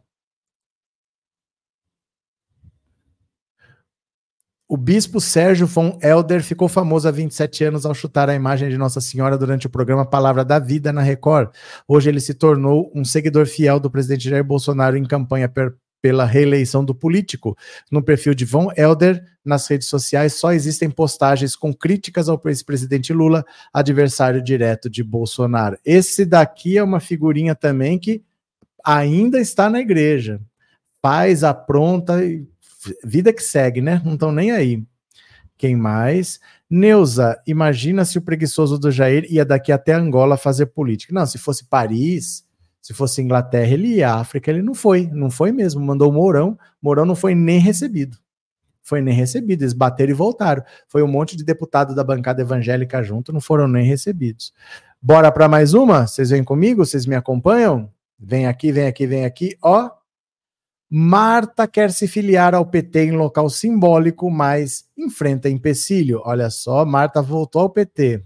[4.72, 8.78] O bispo Sérgio von Elder ficou famoso há 27 anos ao chutar a imagem de
[8.78, 11.50] Nossa Senhora durante o programa Palavra da Vida na Record.
[11.88, 16.24] Hoje ele se tornou um seguidor fiel do presidente Jair Bolsonaro em campanha per pela
[16.24, 17.58] reeleição do político.
[17.90, 23.12] No perfil de Von Elder, nas redes sociais, só existem postagens com críticas ao ex-presidente
[23.12, 25.76] Lula, adversário direto de Bolsonaro.
[25.84, 28.22] Esse daqui é uma figurinha também que
[28.82, 30.40] ainda está na igreja.
[31.02, 32.46] Faz, apronta e
[33.04, 34.00] vida que segue, né?
[34.04, 34.82] Não estão nem aí.
[35.56, 36.40] Quem mais?
[36.68, 41.12] Neuza, imagina se o preguiçoso do Jair ia daqui até Angola fazer política.
[41.12, 42.46] Não, se fosse Paris,
[42.80, 44.14] se fosse Inglaterra, ele ia.
[44.14, 45.08] África, ele não foi.
[45.12, 45.84] Não foi mesmo.
[45.84, 46.58] Mandou Mourão.
[46.80, 48.16] Mourão não foi nem recebido.
[48.82, 49.62] Foi nem recebido.
[49.62, 50.62] Eles bateram e voltaram.
[50.88, 54.52] Foi um monte de deputado da bancada evangélica junto, não foram nem recebidos.
[55.00, 56.06] Bora para mais uma?
[56.06, 56.84] Vocês vêm comigo?
[56.84, 57.90] Vocês me acompanham?
[58.18, 59.56] Vem aqui, vem aqui, vem aqui.
[59.62, 59.90] Ó,
[60.92, 66.20] Marta quer se filiar ao PT em local simbólico, mas enfrenta empecilho.
[66.24, 68.24] Olha só, Marta voltou ao PT.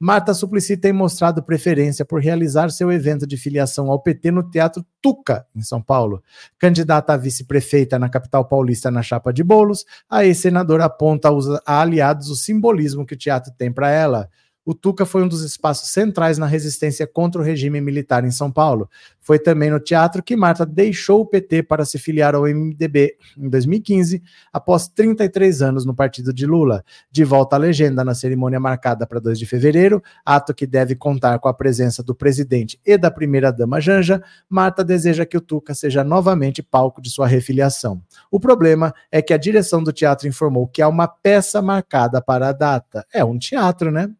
[0.00, 4.86] Marta Suplicy tem mostrado preferência por realizar seu evento de filiação ao PT no Teatro
[5.02, 6.22] Tuca, em São Paulo.
[6.58, 12.30] Candidata a vice-prefeita na capital paulista na chapa de bolos, a ex-senadora aponta aos aliados
[12.30, 14.30] o simbolismo que o teatro tem para ela.
[14.68, 18.52] O Tuca foi um dos espaços centrais na resistência contra o regime militar em São
[18.52, 18.86] Paulo.
[19.18, 23.48] Foi também no teatro que Marta deixou o PT para se filiar ao MDB em
[23.48, 26.84] 2015, após 33 anos no partido de Lula.
[27.10, 31.38] De volta à legenda na cerimônia marcada para 2 de fevereiro, ato que deve contar
[31.38, 36.04] com a presença do presidente e da primeira-dama Janja, Marta deseja que o Tuca seja
[36.04, 38.02] novamente palco de sua refiliação.
[38.30, 42.50] O problema é que a direção do teatro informou que há uma peça marcada para
[42.50, 43.06] a data.
[43.10, 44.10] É um teatro, né?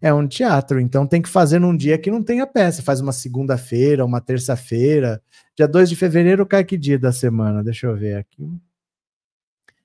[0.00, 2.82] É um teatro, então tem que fazer num dia que não tenha peça.
[2.82, 5.22] Faz uma segunda-feira, uma terça-feira.
[5.54, 7.62] Dia 2 de fevereiro cai que dia da semana?
[7.62, 8.50] Deixa eu ver aqui.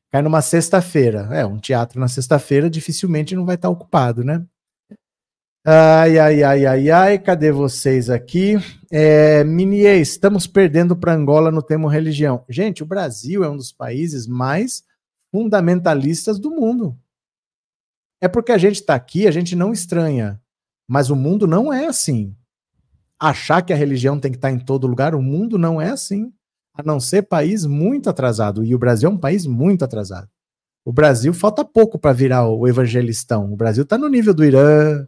[0.10, 1.28] Cai numa sexta-feira.
[1.32, 4.46] É, um teatro na sexta-feira dificilmente não vai estar ocupado, né?
[5.68, 8.56] Ai, ai, ai, ai, ai, cadê vocês aqui?
[8.92, 9.44] É,
[10.00, 12.46] estamos perdendo para Angola no tema religião.
[12.48, 14.84] Gente, o Brasil é um dos países mais
[15.32, 16.96] fundamentalistas do mundo.
[18.26, 20.42] É porque a gente está aqui, a gente não estranha.
[20.90, 22.36] Mas o mundo não é assim.
[23.20, 25.92] Achar que a religião tem que estar tá em todo lugar, o mundo não é
[25.92, 26.34] assim.
[26.74, 28.64] A não ser país muito atrasado.
[28.64, 30.28] E o Brasil é um país muito atrasado.
[30.84, 33.54] O Brasil falta pouco para virar o evangelistão.
[33.54, 35.06] O Brasil está no nível do Irã,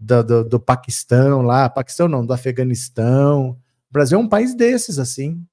[0.00, 3.50] do, do, do, Paquistão lá, Paquistão não, do Afeganistão.
[3.88, 5.46] O Brasil é um país desses, assim.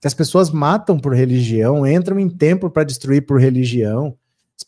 [0.00, 4.16] Que as pessoas matam por religião, entram em templo para destruir por religião.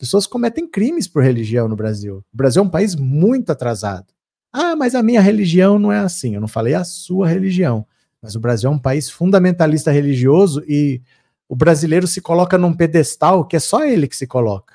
[0.03, 2.25] As pessoas cometem crimes por religião no Brasil.
[2.35, 4.07] O Brasil é um país muito atrasado.
[4.53, 6.35] Ah, mas a minha religião não é assim.
[6.35, 7.87] Eu não falei a sua religião.
[8.21, 11.01] Mas o Brasil é um país fundamentalista religioso e
[11.49, 14.75] o brasileiro se coloca num pedestal que é só ele que se coloca.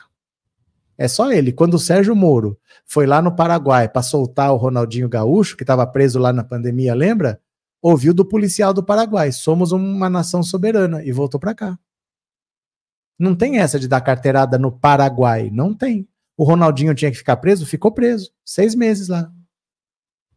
[0.97, 1.51] É só ele.
[1.51, 5.85] Quando o Sérgio Moro foi lá no Paraguai para soltar o Ronaldinho Gaúcho, que estava
[5.85, 7.41] preso lá na pandemia, lembra?
[7.81, 11.77] Ouviu do policial do Paraguai: somos uma nação soberana e voltou para cá.
[13.17, 15.49] Não tem essa de dar carteirada no Paraguai.
[15.51, 16.07] Não tem.
[16.37, 17.65] O Ronaldinho tinha que ficar preso?
[17.65, 18.31] Ficou preso.
[18.45, 19.31] Seis meses lá.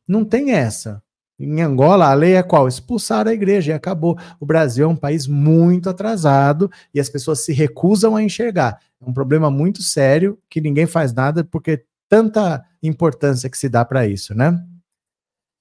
[0.08, 1.02] Não tem essa.
[1.38, 2.68] Em Angola, a lei é qual?
[2.68, 4.18] Expulsar a igreja e acabou.
[4.38, 8.78] O Brasil é um país muito atrasado e as pessoas se recusam a enxergar.
[9.00, 13.84] É um problema muito sério que ninguém faz nada porque tanta importância que se dá
[13.84, 14.62] para isso, né?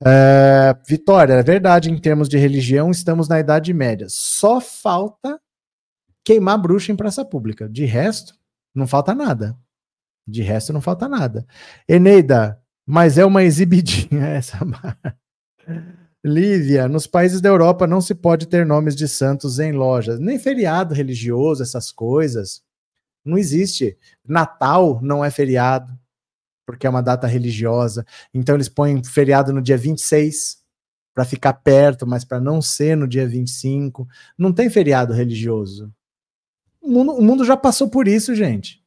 [0.04, 4.08] É, Vitória, é verdade, em termos de religião, estamos na Idade Média.
[4.10, 5.40] Só falta
[6.30, 7.68] queimar bruxa em praça pública.
[7.68, 8.36] De resto,
[8.76, 9.58] não falta nada.
[10.28, 11.44] De resto, não falta nada.
[11.88, 14.60] Eneida, mas é uma exibidinha essa.
[16.24, 20.38] Lívia, nos países da Europa não se pode ter nomes de santos em lojas, nem
[20.38, 22.62] feriado religioso, essas coisas.
[23.26, 23.98] Não existe.
[24.24, 25.98] Natal não é feriado
[26.64, 28.06] porque é uma data religiosa.
[28.32, 30.60] Então eles põem feriado no dia 26
[31.16, 34.08] para ficar perto, mas para não ser no dia 25.
[34.38, 35.92] Não tem feriado religioso.
[36.82, 38.82] O mundo, o mundo já passou por isso, gente.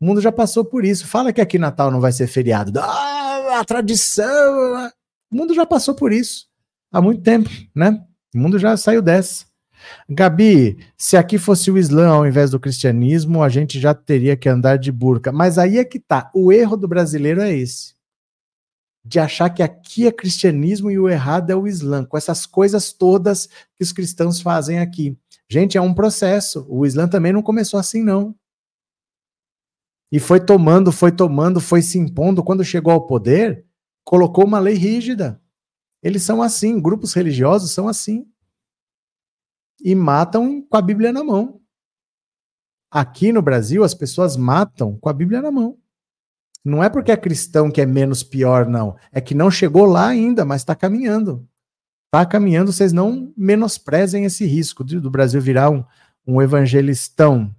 [0.00, 1.06] O mundo já passou por isso.
[1.06, 2.78] Fala que aqui Natal não vai ser feriado.
[2.80, 4.90] Ah, a tradição.
[5.30, 6.52] O mundo já passou por isso
[6.92, 8.04] há muito tempo, né?
[8.34, 9.46] O mundo já saiu dessa.
[10.08, 14.48] Gabi, se aqui fosse o Islã ao invés do cristianismo, a gente já teria que
[14.48, 15.32] andar de burca.
[15.32, 16.30] Mas aí é que tá.
[16.34, 17.94] O erro do brasileiro é esse.
[19.04, 22.92] De achar que aqui é cristianismo e o errado é o Islã, com essas coisas
[22.92, 25.16] todas que os cristãos fazem aqui.
[25.50, 26.66] Gente, é um processo.
[26.68, 28.34] O Islã também não começou assim, não.
[30.10, 32.42] E foi tomando, foi tomando, foi se impondo.
[32.44, 33.66] Quando chegou ao poder,
[34.04, 35.40] colocou uma lei rígida.
[36.02, 38.26] Eles são assim, grupos religiosos são assim
[39.82, 41.60] e matam com a Bíblia na mão.
[42.90, 45.78] Aqui no Brasil, as pessoas matam com a Bíblia na mão.
[46.64, 48.96] Não é porque é cristão que é menos pior, não.
[49.10, 51.48] É que não chegou lá ainda, mas está caminhando.
[52.14, 55.82] Está caminhando, vocês não menosprezem esse risco do Brasil virar um,
[56.26, 57.50] um evangelistão.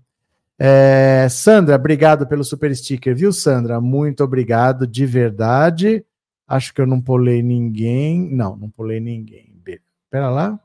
[0.60, 3.82] É, Sandra, obrigado pelo super sticker, viu, Sandra?
[3.82, 6.06] Muito obrigado, de verdade.
[6.48, 8.32] Acho que eu não pulei ninguém.
[8.32, 9.52] Não, não pulei ninguém.
[10.13, 10.60] Espera lá.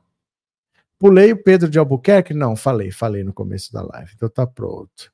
[0.99, 2.31] Pulei o Pedro de Albuquerque?
[2.31, 5.11] Não, falei, falei no começo da live, então tá pronto.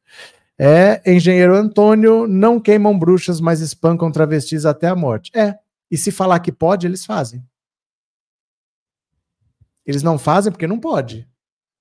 [0.60, 5.32] É, engenheiro Antônio, não queimam bruxas, mas espancam travestis até a morte.
[5.34, 5.58] É,
[5.90, 7.42] e se falar que pode, eles fazem.
[9.86, 11.28] Eles não fazem porque não pode.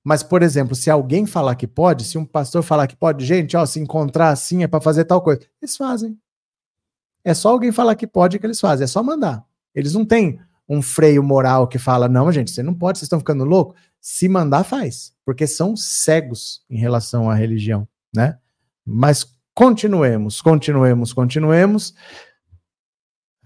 [0.04, 3.56] Mas, por exemplo, se alguém falar que pode, se um pastor falar que pode, gente,
[3.56, 6.18] ó, se encontrar assim é para fazer tal coisa, eles fazem.
[7.24, 9.42] É só alguém falar que pode que eles fazem, é só mandar.
[9.74, 10.38] Eles não têm
[10.68, 13.74] um freio moral que fala: não, gente, você não pode, vocês estão ficando louco.
[13.98, 18.38] Se mandar, faz, porque são cegos em relação à religião, né?
[18.84, 21.94] Mas continuemos, continuemos, continuemos.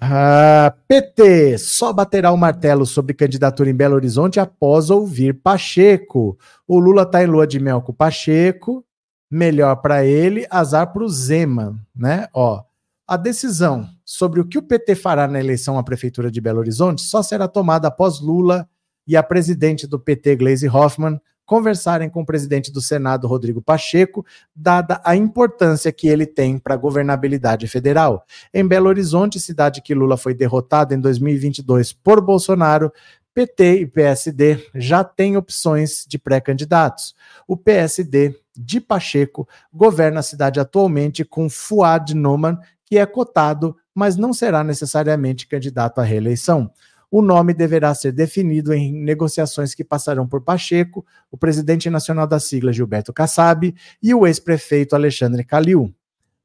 [0.01, 6.39] Ah, PT só baterá o martelo sobre candidatura em Belo Horizonte após ouvir Pacheco.
[6.67, 8.85] O Lula está em lua de mel com Pacheco,
[9.29, 12.29] melhor para ele, azar para o Zema, né?
[12.33, 12.63] Ó,
[13.09, 17.03] a decisão sobre o que o PT fará na eleição à Prefeitura de Belo Horizonte
[17.03, 18.69] só será tomada após Lula
[19.07, 24.25] e a presidente do PT, Gleisi Hoffmann, conversarem com o presidente do Senado, Rodrigo Pacheco,
[24.55, 28.23] dada a importância que ele tem para a governabilidade federal.
[28.53, 32.93] Em Belo Horizonte, cidade que Lula foi derrotado em 2022 por Bolsonaro,
[33.33, 37.15] PT e PSD já têm opções de pré-candidatos.
[37.47, 44.17] O PSD de Pacheco governa a cidade atualmente com Fuad Noman, que é cotado, mas
[44.17, 46.71] não será necessariamente candidato à reeleição.
[47.11, 52.39] O nome deverá ser definido em negociações que passarão por Pacheco, o presidente nacional da
[52.39, 55.95] sigla Gilberto Kassab e o ex-prefeito Alexandre Calil.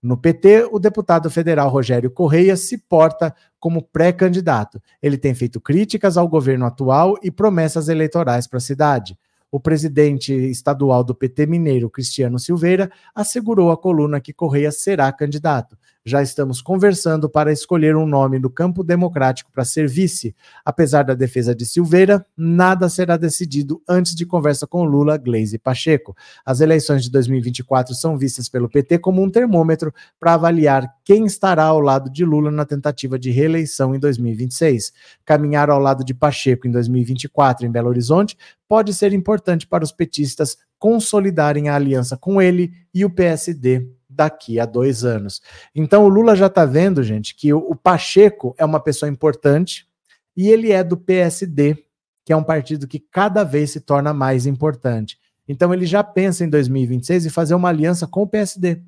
[0.02, 4.82] No PT, o deputado federal Rogério Correia se porta como pré-candidato.
[5.02, 9.18] Ele tem feito críticas ao governo atual e promessas eleitorais para a cidade.
[9.50, 15.78] O presidente estadual do PT mineiro, Cristiano Silveira, assegurou à coluna que Correia será candidato.
[16.06, 20.36] Já estamos conversando para escolher um nome no campo democrático para ser vice.
[20.66, 25.60] Apesar da defesa de Silveira, nada será decidido antes de conversa com Lula, Gleisi e
[25.60, 26.14] Pacheco.
[26.46, 31.64] As eleições de 2024 são vistas pelo PT como um termômetro para avaliar quem estará
[31.64, 34.92] ao lado de Lula na tentativa de reeleição em 2026.
[35.24, 39.92] Caminhar ao lado de Pacheco em 2024 em Belo Horizonte pode ser importante para os
[39.94, 45.42] petistas consolidarem a aliança com ele e o PSD daqui a dois anos.
[45.74, 49.88] Então o Lula já está vendo, gente, que o, Pacheco é uma pessoa importante
[50.36, 51.84] e ele é do PSD,
[52.26, 55.20] que é um partido que cada vez se torna mais importante.
[55.48, 58.82] Então ele já pensa em 2026 e fazer uma aliança com o PSD.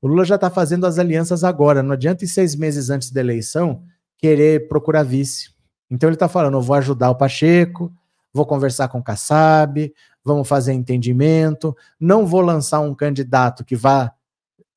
[0.00, 1.82] O Lula já está fazendo as alianças agora.
[1.82, 3.82] Não adianta ir seis meses antes da eleição
[4.16, 5.50] querer procurar vice.
[5.90, 7.92] Então ele está falando: eu vou ajudar o Pacheco,
[8.32, 9.92] vou conversar com o Kassab,
[10.24, 14.12] vamos fazer entendimento, não vou lançar um candidato que vá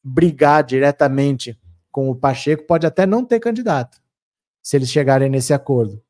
[0.04, 1.58] brigar diretamente
[1.92, 4.02] com o Pacheco, pode até não ter candidato,
[4.62, 6.02] se eles chegarem nesse acordo.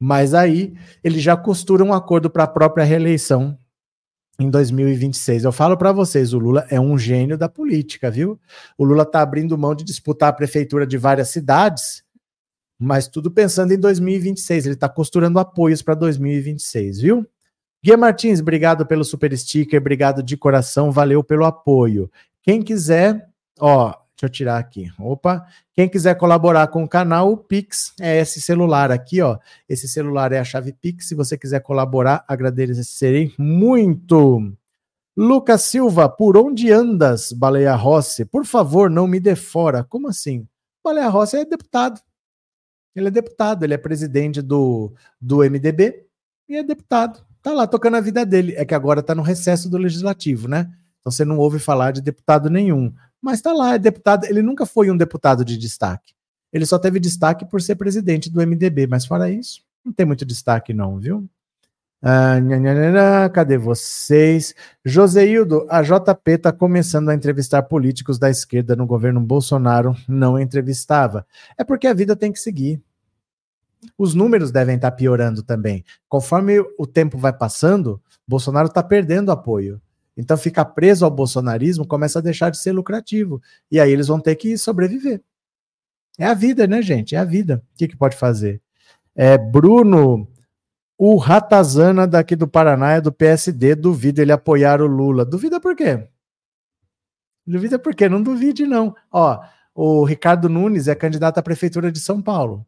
[0.00, 3.58] Mas aí ele já costura um acordo para a própria reeleição
[4.38, 5.44] em 2026.
[5.44, 8.40] Eu falo para vocês, o Lula é um gênio da política, viu?
[8.76, 12.04] O Lula está abrindo mão de disputar a prefeitura de várias cidades
[12.78, 14.66] Mas tudo pensando em 2026.
[14.66, 17.26] Ele está costurando apoios para 2026, viu?
[17.82, 22.10] Guia Martins, obrigado pelo super sticker, obrigado de coração, valeu pelo apoio.
[22.42, 23.27] Quem quiser,
[23.58, 24.90] ó, deixa eu tirar aqui.
[24.98, 29.38] Opa, quem quiser colaborar com o canal, o Pix é esse celular aqui, ó.
[29.68, 31.08] Esse celular é a chave Pix.
[31.08, 34.52] Se você quiser colaborar, agradecerei muito.
[35.16, 38.24] Lucas Silva, por onde andas, Baleia Rossi?
[38.24, 39.84] Por favor, não me dê fora.
[39.84, 40.46] Como assim?
[40.82, 42.00] Baleia Rossi é deputado.
[42.94, 46.06] Ele é deputado, ele é presidente do, do MDB
[46.48, 48.54] e é deputado tá lá tocando a vida dele.
[48.56, 50.70] É que agora tá no recesso do legislativo, né?
[51.00, 52.92] Então você não ouve falar de deputado nenhum.
[53.20, 54.24] Mas tá lá, é deputado.
[54.24, 56.14] Ele nunca foi um deputado de destaque.
[56.52, 60.24] Ele só teve destaque por ser presidente do MDB, mas fora isso, não tem muito
[60.24, 61.28] destaque, não, viu?
[62.00, 64.54] Ah, cadê vocês?
[64.84, 71.26] Joseildo, a JP está começando a entrevistar políticos da esquerda no governo Bolsonaro, não entrevistava.
[71.58, 72.80] É porque a vida tem que seguir
[73.96, 75.84] os números devem estar piorando também.
[76.08, 79.80] Conforme o tempo vai passando, Bolsonaro está perdendo apoio.
[80.18, 83.40] Então, ficar preso ao bolsonarismo começa a deixar de ser lucrativo.
[83.70, 85.22] E aí eles vão ter que sobreviver.
[86.18, 87.14] É a vida, né, gente?
[87.14, 87.62] É a vida.
[87.72, 88.60] O que, que pode fazer?
[89.14, 90.28] É, Bruno,
[90.98, 95.24] o Ratazana daqui do Paraná é do PSD, duvida ele apoiar o Lula.
[95.24, 96.06] Duvida por quê?
[97.46, 98.08] Duvida por quê?
[98.08, 98.94] Não duvide, não.
[99.10, 99.40] Ó,
[99.74, 102.66] o Ricardo Nunes é candidato à prefeitura de São Paulo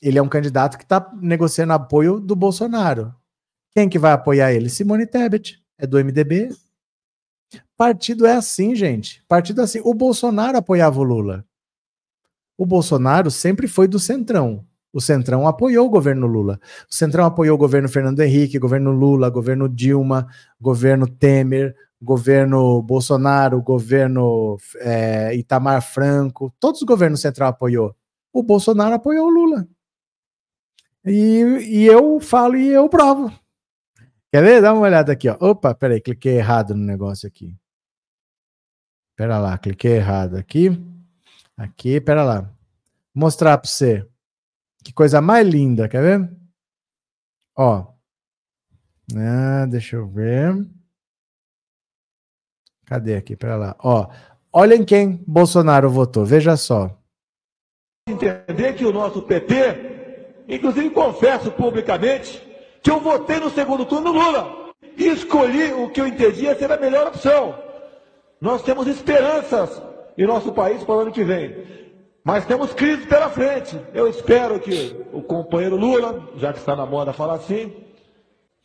[0.00, 3.14] ele é um candidato que está negociando apoio do Bolsonaro.
[3.72, 4.68] Quem que vai apoiar ele?
[4.68, 6.50] Simone Tebet, é do MDB.
[7.76, 9.24] Partido é assim, gente.
[9.26, 9.80] Partido é assim.
[9.82, 11.44] O Bolsonaro apoiava o Lula.
[12.56, 14.64] O Bolsonaro sempre foi do Centrão.
[14.92, 16.60] O Centrão apoiou o governo Lula.
[16.90, 20.26] O Centrão apoiou o governo Fernando Henrique, governo Lula, governo Dilma,
[20.60, 26.52] governo Temer, governo Bolsonaro, governo é, Itamar Franco.
[26.60, 27.94] Todos os governos Central apoiou.
[28.32, 29.66] O Bolsonaro apoiou o Lula.
[31.04, 33.32] E, e eu falo e eu provo.
[34.32, 34.62] Quer ver?
[34.62, 35.36] Dá uma olhada aqui, ó.
[35.40, 37.56] Opa, peraí, cliquei errado no negócio aqui.
[39.16, 40.70] Pera lá, cliquei errado aqui.
[41.56, 42.40] Aqui, pera lá.
[42.40, 42.52] Vou
[43.14, 44.06] mostrar para você.
[44.84, 46.30] Que coisa mais linda, quer ver?
[47.56, 47.92] Ó.
[49.16, 50.66] Ah, deixa eu ver.
[52.86, 53.36] Cadê aqui?
[53.36, 53.76] Pera lá.
[53.80, 54.10] Ó.
[54.52, 56.24] Olhem quem Bolsonaro votou.
[56.24, 56.96] Veja só.
[58.08, 59.90] Entender que o nosso PT
[60.50, 62.42] Inclusive, confesso publicamente
[62.82, 66.70] que eu votei no segundo turno no Lula e escolhi o que eu entendia ser
[66.70, 67.54] a melhor opção.
[68.40, 69.82] Nós temos esperanças
[70.16, 71.64] em nosso país para o ano que vem,
[72.24, 73.78] mas temos crise pela frente.
[73.92, 77.72] Eu espero que o companheiro Lula, já que está na moda falar assim,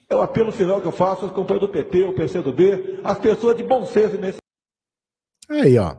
[0.09, 3.57] é o apelo final que eu faço aos companheiros do PT, o PCdoB, as pessoas
[3.57, 4.37] de bom senso nesse.
[5.49, 5.97] Aí, ó.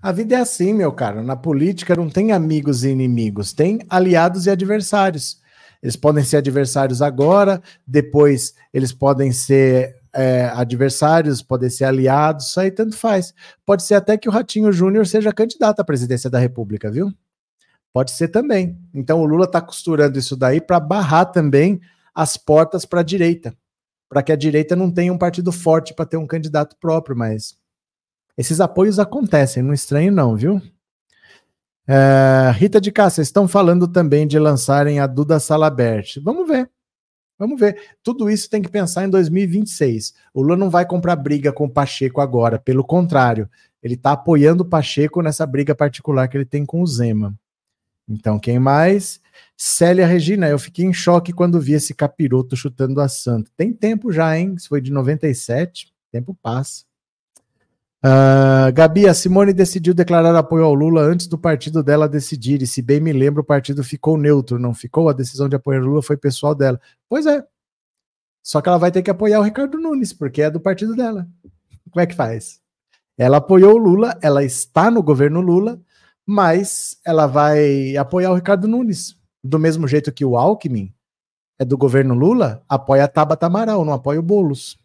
[0.00, 1.22] A vida é assim, meu caro.
[1.22, 5.40] Na política não tem amigos e inimigos, tem aliados e adversários.
[5.82, 12.60] Eles podem ser adversários agora, depois eles podem ser é, adversários, podem ser aliados, isso
[12.60, 13.32] aí tanto faz.
[13.64, 17.12] Pode ser até que o Ratinho Júnior seja candidato à presidência da República, viu?
[17.92, 18.76] Pode ser também.
[18.92, 21.80] Então o Lula está costurando isso daí para barrar também
[22.14, 23.54] as portas para a direita,
[24.08, 27.56] para que a direita não tenha um partido forte para ter um candidato próprio, mas
[28.36, 30.60] esses apoios acontecem, não estranho não, viu?
[31.90, 36.20] É, Rita de Cássia, estão falando também de lançarem a Duda Salabert.
[36.22, 36.70] Vamos ver.
[37.38, 37.80] Vamos ver.
[38.02, 40.12] Tudo isso tem que pensar em 2026.
[40.34, 43.48] O Lula não vai comprar briga com o Pacheco agora, pelo contrário,
[43.82, 47.34] ele está apoiando o Pacheco nessa briga particular que ele tem com o Zema.
[48.08, 49.20] Então, quem mais?
[49.56, 53.50] Célia Regina, eu fiquei em choque quando vi esse capiroto chutando a Santa.
[53.56, 54.54] Tem tempo já, hein?
[54.56, 55.92] Isso foi de 97.
[56.10, 56.87] Tempo passa.
[58.04, 62.66] Uh, Gabi, a Simone decidiu declarar apoio ao Lula antes do partido dela decidir, e
[62.66, 65.08] se bem me lembro, o partido ficou neutro, não ficou?
[65.08, 66.80] A decisão de apoiar o Lula foi pessoal dela.
[67.08, 67.44] Pois é.
[68.42, 71.28] Só que ela vai ter que apoiar o Ricardo Nunes, porque é do partido dela.
[71.90, 72.60] Como é que faz?
[73.16, 75.80] Ela apoiou o Lula, ela está no governo Lula,
[76.24, 79.16] mas ela vai apoiar o Ricardo Nunes.
[79.42, 80.94] Do mesmo jeito que o Alckmin
[81.58, 84.78] é do governo Lula, apoia a Tabata Amaral, não apoia o Boulos.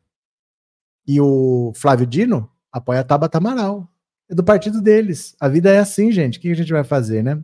[1.05, 3.88] E o Flávio Dino apoia a Tabata Amaral.
[4.28, 5.36] É do partido deles.
[5.39, 6.39] A vida é assim, gente.
[6.39, 7.39] O que a gente vai fazer, né?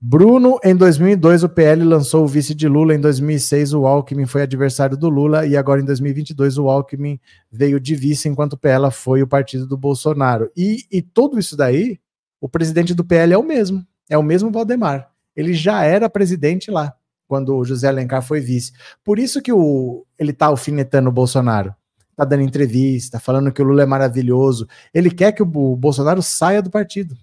[0.00, 2.94] Bruno, em 2002, o PL lançou o vice de Lula.
[2.94, 5.44] Em 2006, o Alckmin foi adversário do Lula.
[5.44, 7.18] E agora, em 2022, o Alckmin
[7.50, 10.52] veio de vice, enquanto o PL foi o partido do Bolsonaro.
[10.56, 11.98] E, e tudo isso daí,
[12.40, 13.84] o presidente do PL é o mesmo.
[14.08, 15.10] É o mesmo Valdemar.
[15.34, 16.94] Ele já era presidente lá,
[17.26, 18.72] quando o José Alencar foi vice.
[19.04, 21.74] Por isso que o, ele tá alfinetando o Bolsonaro
[22.18, 24.68] tá dando entrevista, falando que o Lula é maravilhoso.
[24.92, 27.16] Ele quer que o Bolsonaro saia do partido.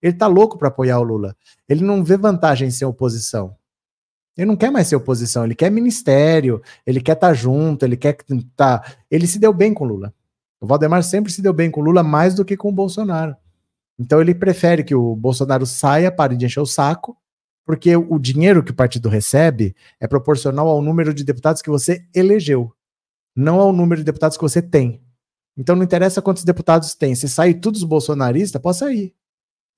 [0.00, 1.34] Ele tá louco para apoiar o Lula.
[1.68, 3.56] Ele não vê vantagem em ser oposição.
[4.36, 7.96] Ele não quer mais ser oposição, ele quer ministério, ele quer estar tá junto, ele
[7.96, 8.78] quer estar.
[8.80, 8.96] Tá...
[9.10, 10.14] Ele se deu bem com o Lula.
[10.60, 13.36] O Valdemar sempre se deu bem com o Lula mais do que com o Bolsonaro.
[13.98, 17.16] Então ele prefere que o Bolsonaro saia, pare de encher o saco,
[17.64, 22.04] porque o dinheiro que o partido recebe é proporcional ao número de deputados que você
[22.14, 22.72] elegeu,
[23.34, 25.00] não ao número de deputados que você tem.
[25.56, 27.14] Então não interessa quantos deputados tem.
[27.14, 29.14] Se sair todos os bolsonaristas, pode sair.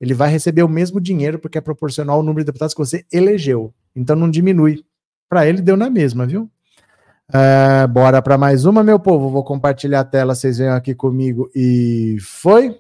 [0.01, 3.05] Ele vai receber o mesmo dinheiro porque é proporcional ao número de deputados que você
[3.13, 3.73] elegeu.
[3.95, 4.85] Então não diminui.
[5.29, 6.51] Para ele deu na mesma, viu?
[7.31, 9.31] Uh, bora para mais uma, meu povo.
[9.31, 11.51] Vou compartilhar a tela, vocês venham aqui comigo.
[11.55, 12.79] E foi.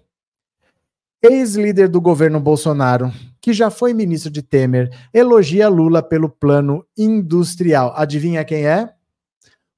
[1.22, 3.10] Ex-líder do governo Bolsonaro,
[3.40, 7.94] que já foi ministro de Temer, elogia Lula pelo plano industrial.
[7.96, 8.92] Adivinha quem é?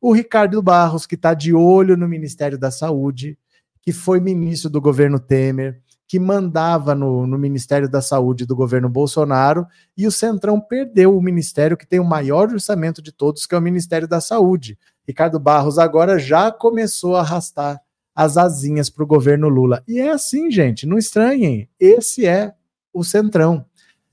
[0.01, 3.39] O Ricardo Barros, que está de olho no Ministério da Saúde,
[3.83, 8.89] que foi ministro do governo Temer, que mandava no, no, Ministério da Saúde do governo
[8.89, 9.67] Bolsonaro,
[9.97, 13.59] e o Centrão perdeu o ministério que tem o maior orçamento de todos, que é
[13.59, 14.79] o Ministério da Saúde.
[15.07, 17.81] Ricardo Barros agora já começou a arrastar
[18.15, 19.83] as asinhas para o governo Lula.
[19.87, 21.69] E é assim, gente, não estranhem.
[21.79, 22.55] Esse é
[22.93, 23.66] o Centrão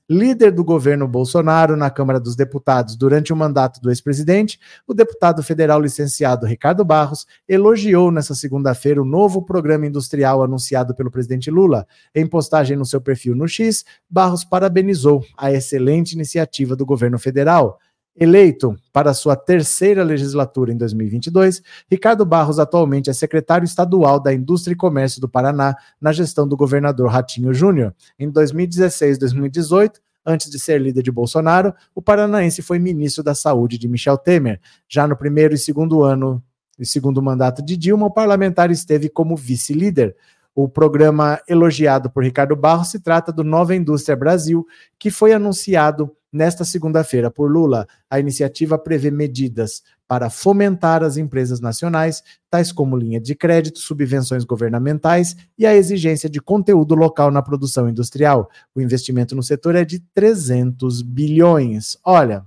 [0.08, 5.42] líder do governo Bolsonaro na Câmara dos Deputados durante o mandato do ex-presidente, o deputado
[5.42, 11.86] federal licenciado Ricardo Barros elogiou nesta segunda-feira o novo programa industrial anunciado pelo presidente Lula.
[12.14, 17.78] Em postagem no seu perfil no X, Barros parabenizou a excelente iniciativa do governo federal.
[18.16, 21.60] Eleito para sua terceira legislatura em 2022,
[21.90, 26.56] Ricardo Barros atualmente é secretário estadual da Indústria e Comércio do Paraná na gestão do
[26.56, 27.92] governador Ratinho Júnior.
[28.16, 33.34] Em 2016 e 2018, antes de ser líder de Bolsonaro, o paranaense foi ministro da
[33.34, 34.60] Saúde de Michel Temer.
[34.88, 36.40] Já no primeiro e segundo ano
[36.78, 40.14] e segundo mandato de Dilma, o parlamentar esteve como vice-líder.
[40.54, 44.64] O programa elogiado por Ricardo Barros se trata do Nova Indústria Brasil,
[45.00, 47.86] que foi anunciado nesta segunda-feira por Lula.
[48.10, 54.44] A iniciativa prevê medidas para fomentar as empresas nacionais, tais como linha de crédito, subvenções
[54.44, 58.50] governamentais e a exigência de conteúdo local na produção industrial.
[58.74, 61.96] O investimento no setor é de 300 bilhões.
[62.04, 62.44] Olha,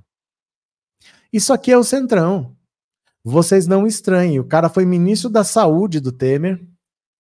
[1.32, 2.56] isso aqui é o Centrão.
[3.24, 6.62] Vocês não estranhem, o cara foi ministro da Saúde do Temer,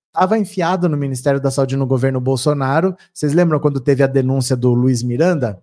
[0.07, 2.95] estava enfiado no Ministério da Saúde no governo Bolsonaro.
[3.13, 5.61] Vocês lembram quando teve a denúncia do Luiz Miranda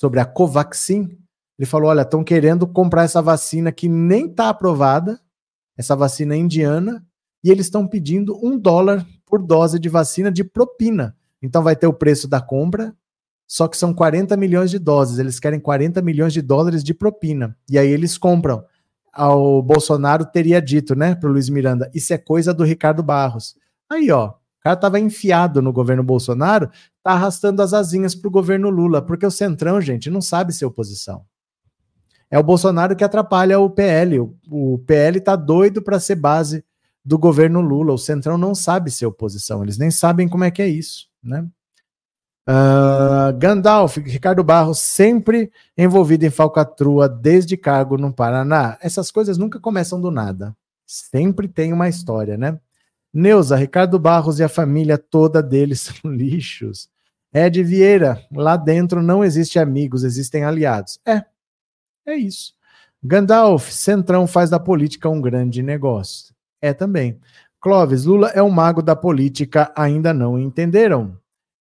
[0.00, 1.18] sobre a Covaxin?
[1.58, 5.20] Ele falou: olha, estão querendo comprar essa vacina que nem está aprovada,
[5.76, 7.04] essa vacina indiana,
[7.44, 11.14] e eles estão pedindo um dólar por dose de vacina de propina.
[11.42, 12.94] Então vai ter o preço da compra,
[13.46, 15.18] só que são 40 milhões de doses.
[15.18, 17.54] Eles querem 40 milhões de dólares de propina.
[17.68, 18.64] E aí eles compram.
[19.16, 23.56] O Bolsonaro teria dito, né, para o Luiz Miranda, isso é coisa do Ricardo Barros.
[23.90, 26.70] Aí, ó, o cara estava enfiado no governo Bolsonaro,
[27.02, 30.64] tá arrastando as asinhas para o governo Lula, porque o Centrão, gente, não sabe ser
[30.64, 31.24] oposição.
[32.30, 34.20] É o Bolsonaro que atrapalha o PL.
[34.20, 36.64] O, o PL tá doido para ser base
[37.04, 37.92] do governo Lula.
[37.92, 41.46] O Centrão não sabe ser oposição, eles nem sabem como é que é isso, né?
[42.48, 48.76] Uh, Gandalf, Ricardo Barros, sempre envolvido em falcatrua desde cargo no Paraná.
[48.80, 50.56] Essas coisas nunca começam do nada.
[50.84, 52.58] Sempre tem uma história, né?
[53.12, 56.88] Neuza, Ricardo Barros e a família toda deles são lixos.
[57.32, 60.98] Ed Vieira, lá dentro não existe amigos, existem aliados.
[61.06, 61.24] É,
[62.06, 62.54] é isso.
[63.02, 66.34] Gandalf, Centrão faz da política um grande negócio.
[66.60, 67.18] É também.
[67.60, 71.16] Clóvis, Lula é um mago da política, ainda não entenderam.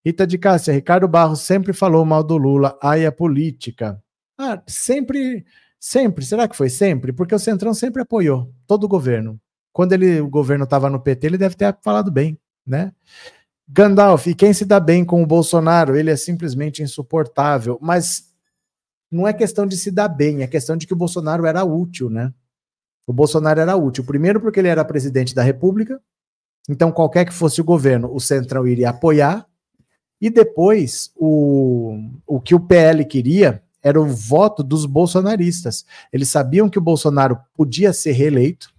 [0.05, 4.01] Rita de Cássia, Ricardo Barros sempre falou mal do Lula, ai a política.
[4.37, 5.45] Ah, sempre,
[5.79, 7.11] sempre, será que foi sempre?
[7.11, 9.39] Porque o Centrão sempre apoiou todo o governo.
[9.72, 12.93] Quando ele, o governo estava no PT, ele deve ter falado bem, né?
[13.67, 15.95] Gandalf, e quem se dá bem com o Bolsonaro?
[15.95, 17.78] Ele é simplesmente insuportável.
[17.80, 18.30] Mas
[19.11, 22.09] não é questão de se dar bem, é questão de que o Bolsonaro era útil,
[22.09, 22.34] né?
[23.05, 24.03] O Bolsonaro era útil.
[24.03, 26.01] Primeiro, porque ele era presidente da República,
[26.70, 29.47] então qualquer que fosse o governo, o Centrão iria apoiar.
[30.22, 31.97] E depois, o,
[32.28, 35.86] o que o PL queria era o voto dos bolsonaristas.
[36.11, 38.72] Eles sabiam que o Bolsonaro podia ser reeleito,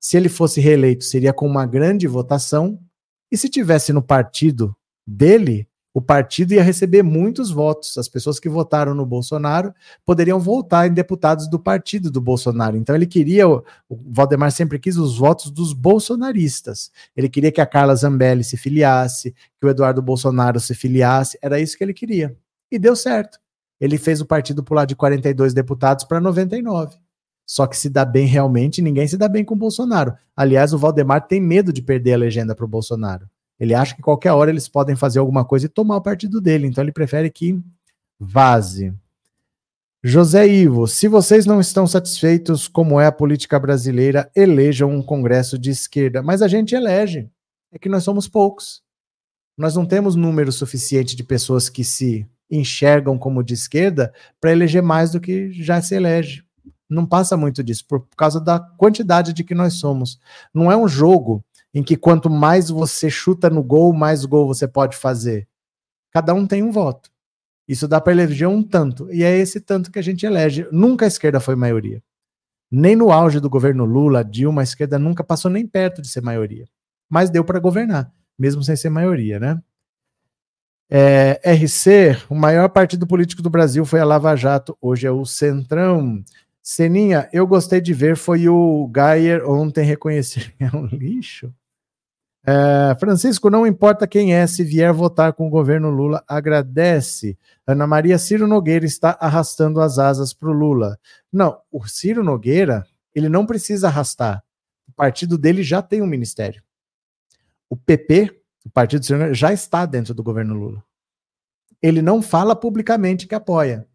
[0.00, 2.78] se ele fosse reeleito, seria com uma grande votação,
[3.30, 4.76] e se tivesse no partido
[5.06, 7.96] dele, o partido ia receber muitos votos.
[7.96, 9.72] As pessoas que votaram no Bolsonaro
[10.04, 12.76] poderiam votar em deputados do partido do Bolsonaro.
[12.76, 16.90] Então ele queria, o Valdemar sempre quis os votos dos bolsonaristas.
[17.16, 21.38] Ele queria que a Carla Zambelli se filiasse, que o Eduardo Bolsonaro se filiasse.
[21.40, 22.36] Era isso que ele queria.
[22.70, 23.38] E deu certo.
[23.80, 26.94] Ele fez o partido pular de 42 deputados para 99.
[27.46, 30.14] Só que se dá bem realmente, ninguém se dá bem com o Bolsonaro.
[30.36, 33.28] Aliás, o Valdemar tem medo de perder a legenda para o Bolsonaro.
[33.58, 36.66] Ele acha que qualquer hora eles podem fazer alguma coisa e tomar o partido dele.
[36.66, 37.58] Então ele prefere que
[38.18, 38.92] vaze.
[40.02, 45.58] José Ivo, se vocês não estão satisfeitos como é a política brasileira, elejam um Congresso
[45.58, 46.22] de esquerda.
[46.22, 47.30] Mas a gente elege.
[47.72, 48.82] É que nós somos poucos.
[49.56, 54.82] Nós não temos número suficiente de pessoas que se enxergam como de esquerda para eleger
[54.82, 56.45] mais do que já se elege.
[56.88, 60.20] Não passa muito disso, por causa da quantidade de que nós somos.
[60.54, 64.66] Não é um jogo em que quanto mais você chuta no gol, mais gol você
[64.66, 65.48] pode fazer.
[66.10, 67.10] Cada um tem um voto.
[67.68, 69.12] Isso dá para eleger um tanto.
[69.12, 70.66] E é esse tanto que a gente elege.
[70.70, 72.02] Nunca a esquerda foi maioria.
[72.70, 76.22] Nem no auge do governo Lula, Dilma, a esquerda nunca passou nem perto de ser
[76.22, 76.66] maioria.
[77.08, 79.60] Mas deu para governar, mesmo sem ser maioria, né?
[80.88, 85.24] É, RC, o maior partido político do Brasil foi a Lava Jato, hoje é o
[85.24, 86.22] Centrão.
[86.68, 91.54] Seninha, eu gostei de ver, foi o Gayer ontem reconhecer é um lixo.
[92.44, 97.38] É, Francisco, não importa quem é, se vier votar com o governo Lula, agradece.
[97.66, 100.98] Ana Maria Ciro Nogueira está arrastando as asas para o Lula.
[101.32, 104.42] Não, o Ciro Nogueira, ele não precisa arrastar.
[104.88, 106.62] O partido dele já tem um ministério.
[107.68, 110.82] O PP o Partido Senhor já está dentro do governo Lula.
[111.80, 113.86] Ele não fala publicamente que apoia.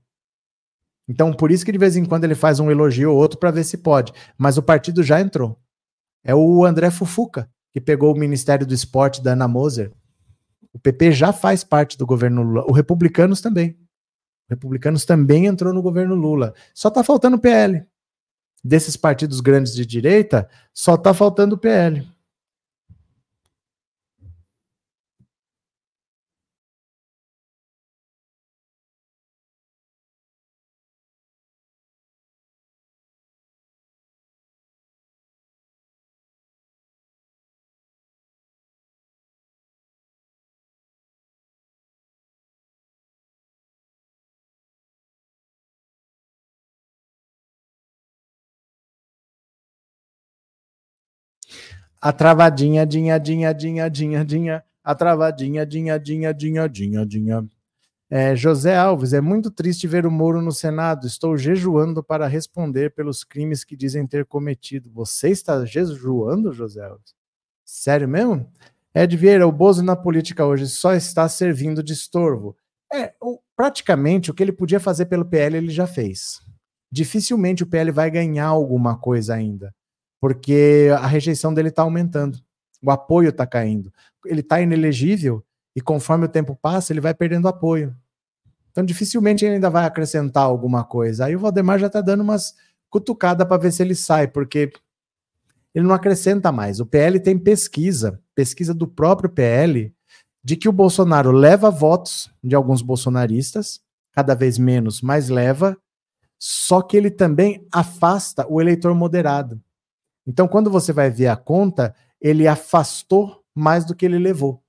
[1.12, 3.52] Então, por isso que de vez em quando ele faz um elogio ou outro para
[3.52, 4.14] ver se pode.
[4.38, 5.60] Mas o partido já entrou.
[6.24, 9.92] É o André Fufuca, que pegou o Ministério do Esporte da Ana Moser.
[10.72, 12.64] O PP já faz parte do governo Lula.
[12.66, 13.72] O Republicanos também.
[14.48, 16.54] O Republicanos também entrou no governo Lula.
[16.74, 17.84] Só está faltando o PL.
[18.64, 22.08] Desses partidos grandes de direita, só está faltando o PL.
[52.04, 54.64] A travadinha, dinha, dinha, dinha, dinha, dinha.
[54.84, 57.48] A travadinha, dinha, dinha, dinha, dinha, dinha.
[58.10, 61.06] É, José Alves, é muito triste ver o Moro no Senado.
[61.06, 64.92] Estou jejuando para responder pelos crimes que dizem ter cometido.
[64.92, 67.14] Você está jejuando, José Alves?
[67.64, 68.50] Sério mesmo?
[68.96, 72.58] Ed Vieira, o Bozo na política hoje só está servindo de estorvo.
[72.92, 73.14] É,
[73.56, 76.40] praticamente o que ele podia fazer pelo PL ele já fez.
[76.92, 79.72] Dificilmente o PL vai ganhar alguma coisa ainda
[80.22, 82.40] porque a rejeição dele está aumentando,
[82.82, 83.92] o apoio está caindo.
[84.24, 85.44] Ele está inelegível
[85.76, 87.96] e conforme o tempo passa, ele vai perdendo apoio.
[88.70, 91.26] Então, dificilmente ele ainda vai acrescentar alguma coisa.
[91.26, 92.56] Aí o Valdemar já está dando umas
[92.90, 94.72] cutucadas para ver se ele sai, porque
[95.74, 96.80] ele não acrescenta mais.
[96.80, 99.94] O PL tem pesquisa, pesquisa do próprio PL,
[100.44, 105.78] de que o Bolsonaro leva votos de alguns bolsonaristas, cada vez menos, mas leva,
[106.38, 109.60] só que ele também afasta o eleitor moderado.
[110.26, 114.62] Então, quando você vai ver a conta, ele afastou mais do que ele levou.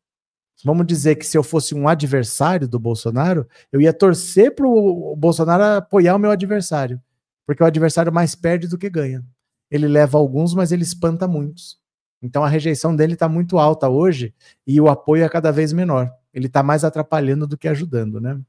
[0.64, 5.16] Vamos dizer que se eu fosse um adversário do Bolsonaro, eu ia torcer para o
[5.16, 7.00] Bolsonaro apoiar o meu adversário,
[7.46, 9.24] porque o adversário mais perde do que ganha.
[9.70, 11.78] Ele leva alguns, mas ele espanta muitos.
[12.22, 14.32] Então a rejeição dele está muito alta hoje
[14.64, 16.12] e o apoio é cada vez menor.
[16.32, 18.40] Ele está mais atrapalhando do que ajudando, né?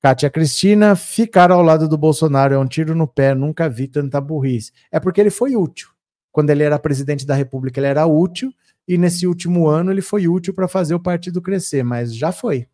[0.00, 4.20] Kátia Cristina, ficar ao lado do Bolsonaro é um tiro no pé, nunca vi tanta
[4.20, 4.72] burrice.
[4.90, 5.90] É porque ele foi útil
[6.32, 8.52] quando ele era presidente da República, ele era útil,
[8.86, 12.66] e nesse último ano ele foi útil para fazer o partido crescer, mas já foi.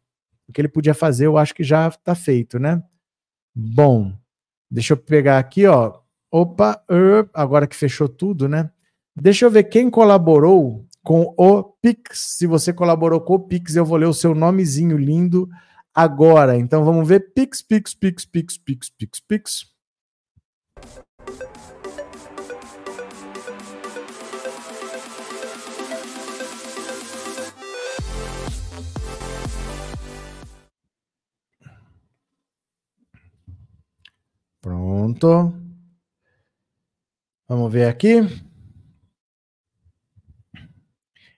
[0.47, 2.83] O que ele podia fazer, eu acho que já está feito, né?
[3.55, 4.13] Bom,
[4.71, 5.99] deixa eu pegar aqui, ó.
[6.31, 6.83] Opa,
[7.33, 8.71] agora que fechou tudo, né?
[9.17, 12.37] Deixa eu ver quem colaborou com o Pix.
[12.37, 15.49] Se você colaborou com o Pix, eu vou ler o seu nomezinho lindo
[15.95, 16.57] agora.
[16.59, 19.74] Então vamos ver Pix, Pix, Pix, Pix, Pix, Pix, Pix.
[35.05, 35.53] Pronto.
[37.47, 38.21] Vamos ver aqui.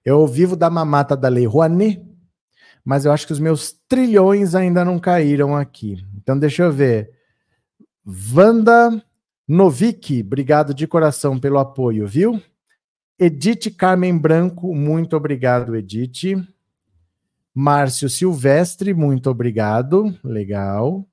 [0.05, 2.01] Eu vivo da mamata da Lei Rouanet,
[2.85, 5.97] mas eu acho que os meus trilhões ainda não caíram aqui.
[6.17, 7.11] Então deixa eu ver.
[8.05, 9.03] Vanda
[9.49, 12.41] Novik, obrigado de coração pelo apoio, viu?
[13.19, 16.37] Edith Carmen Branco, muito obrigado, Edith.
[17.53, 20.17] Márcio Silvestre, muito obrigado.
[20.23, 21.05] Legal.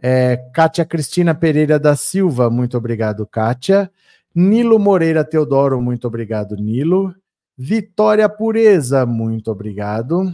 [0.00, 3.90] É, Kátia Cristina Pereira da Silva, muito obrigado, Kátia.
[4.34, 7.14] Nilo Moreira Teodoro, muito obrigado, Nilo.
[7.56, 10.32] Vitória Pureza, muito obrigado.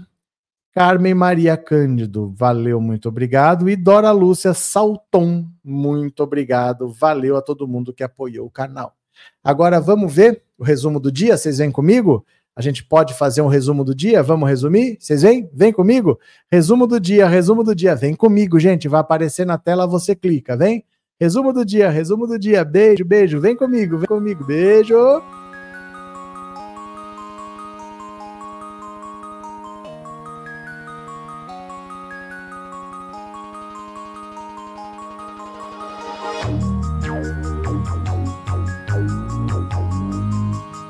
[0.75, 3.71] Carmen Maria Cândido, valeu, muito obrigado.
[3.71, 6.89] E Dora Lúcia Salton, muito obrigado.
[6.89, 8.95] Valeu a todo mundo que apoiou o canal.
[9.43, 11.37] Agora vamos ver o resumo do dia?
[11.37, 12.27] Vocês vêm comigo?
[12.57, 14.23] A gente pode fazer um resumo do dia?
[14.23, 14.97] Vamos resumir?
[15.01, 15.51] Vocês vêm?
[15.53, 16.19] Vem comigo?
[16.51, 17.97] Resumo do dia, resumo do dia.
[17.97, 18.87] Vem comigo, gente.
[18.87, 20.85] Vai aparecer na tela, você clica, vem?
[21.21, 22.65] Resumo do dia, resumo do dia.
[22.65, 23.41] Beijo, beijo.
[23.41, 24.45] Vem comigo, vem comigo.
[24.45, 24.95] Beijo.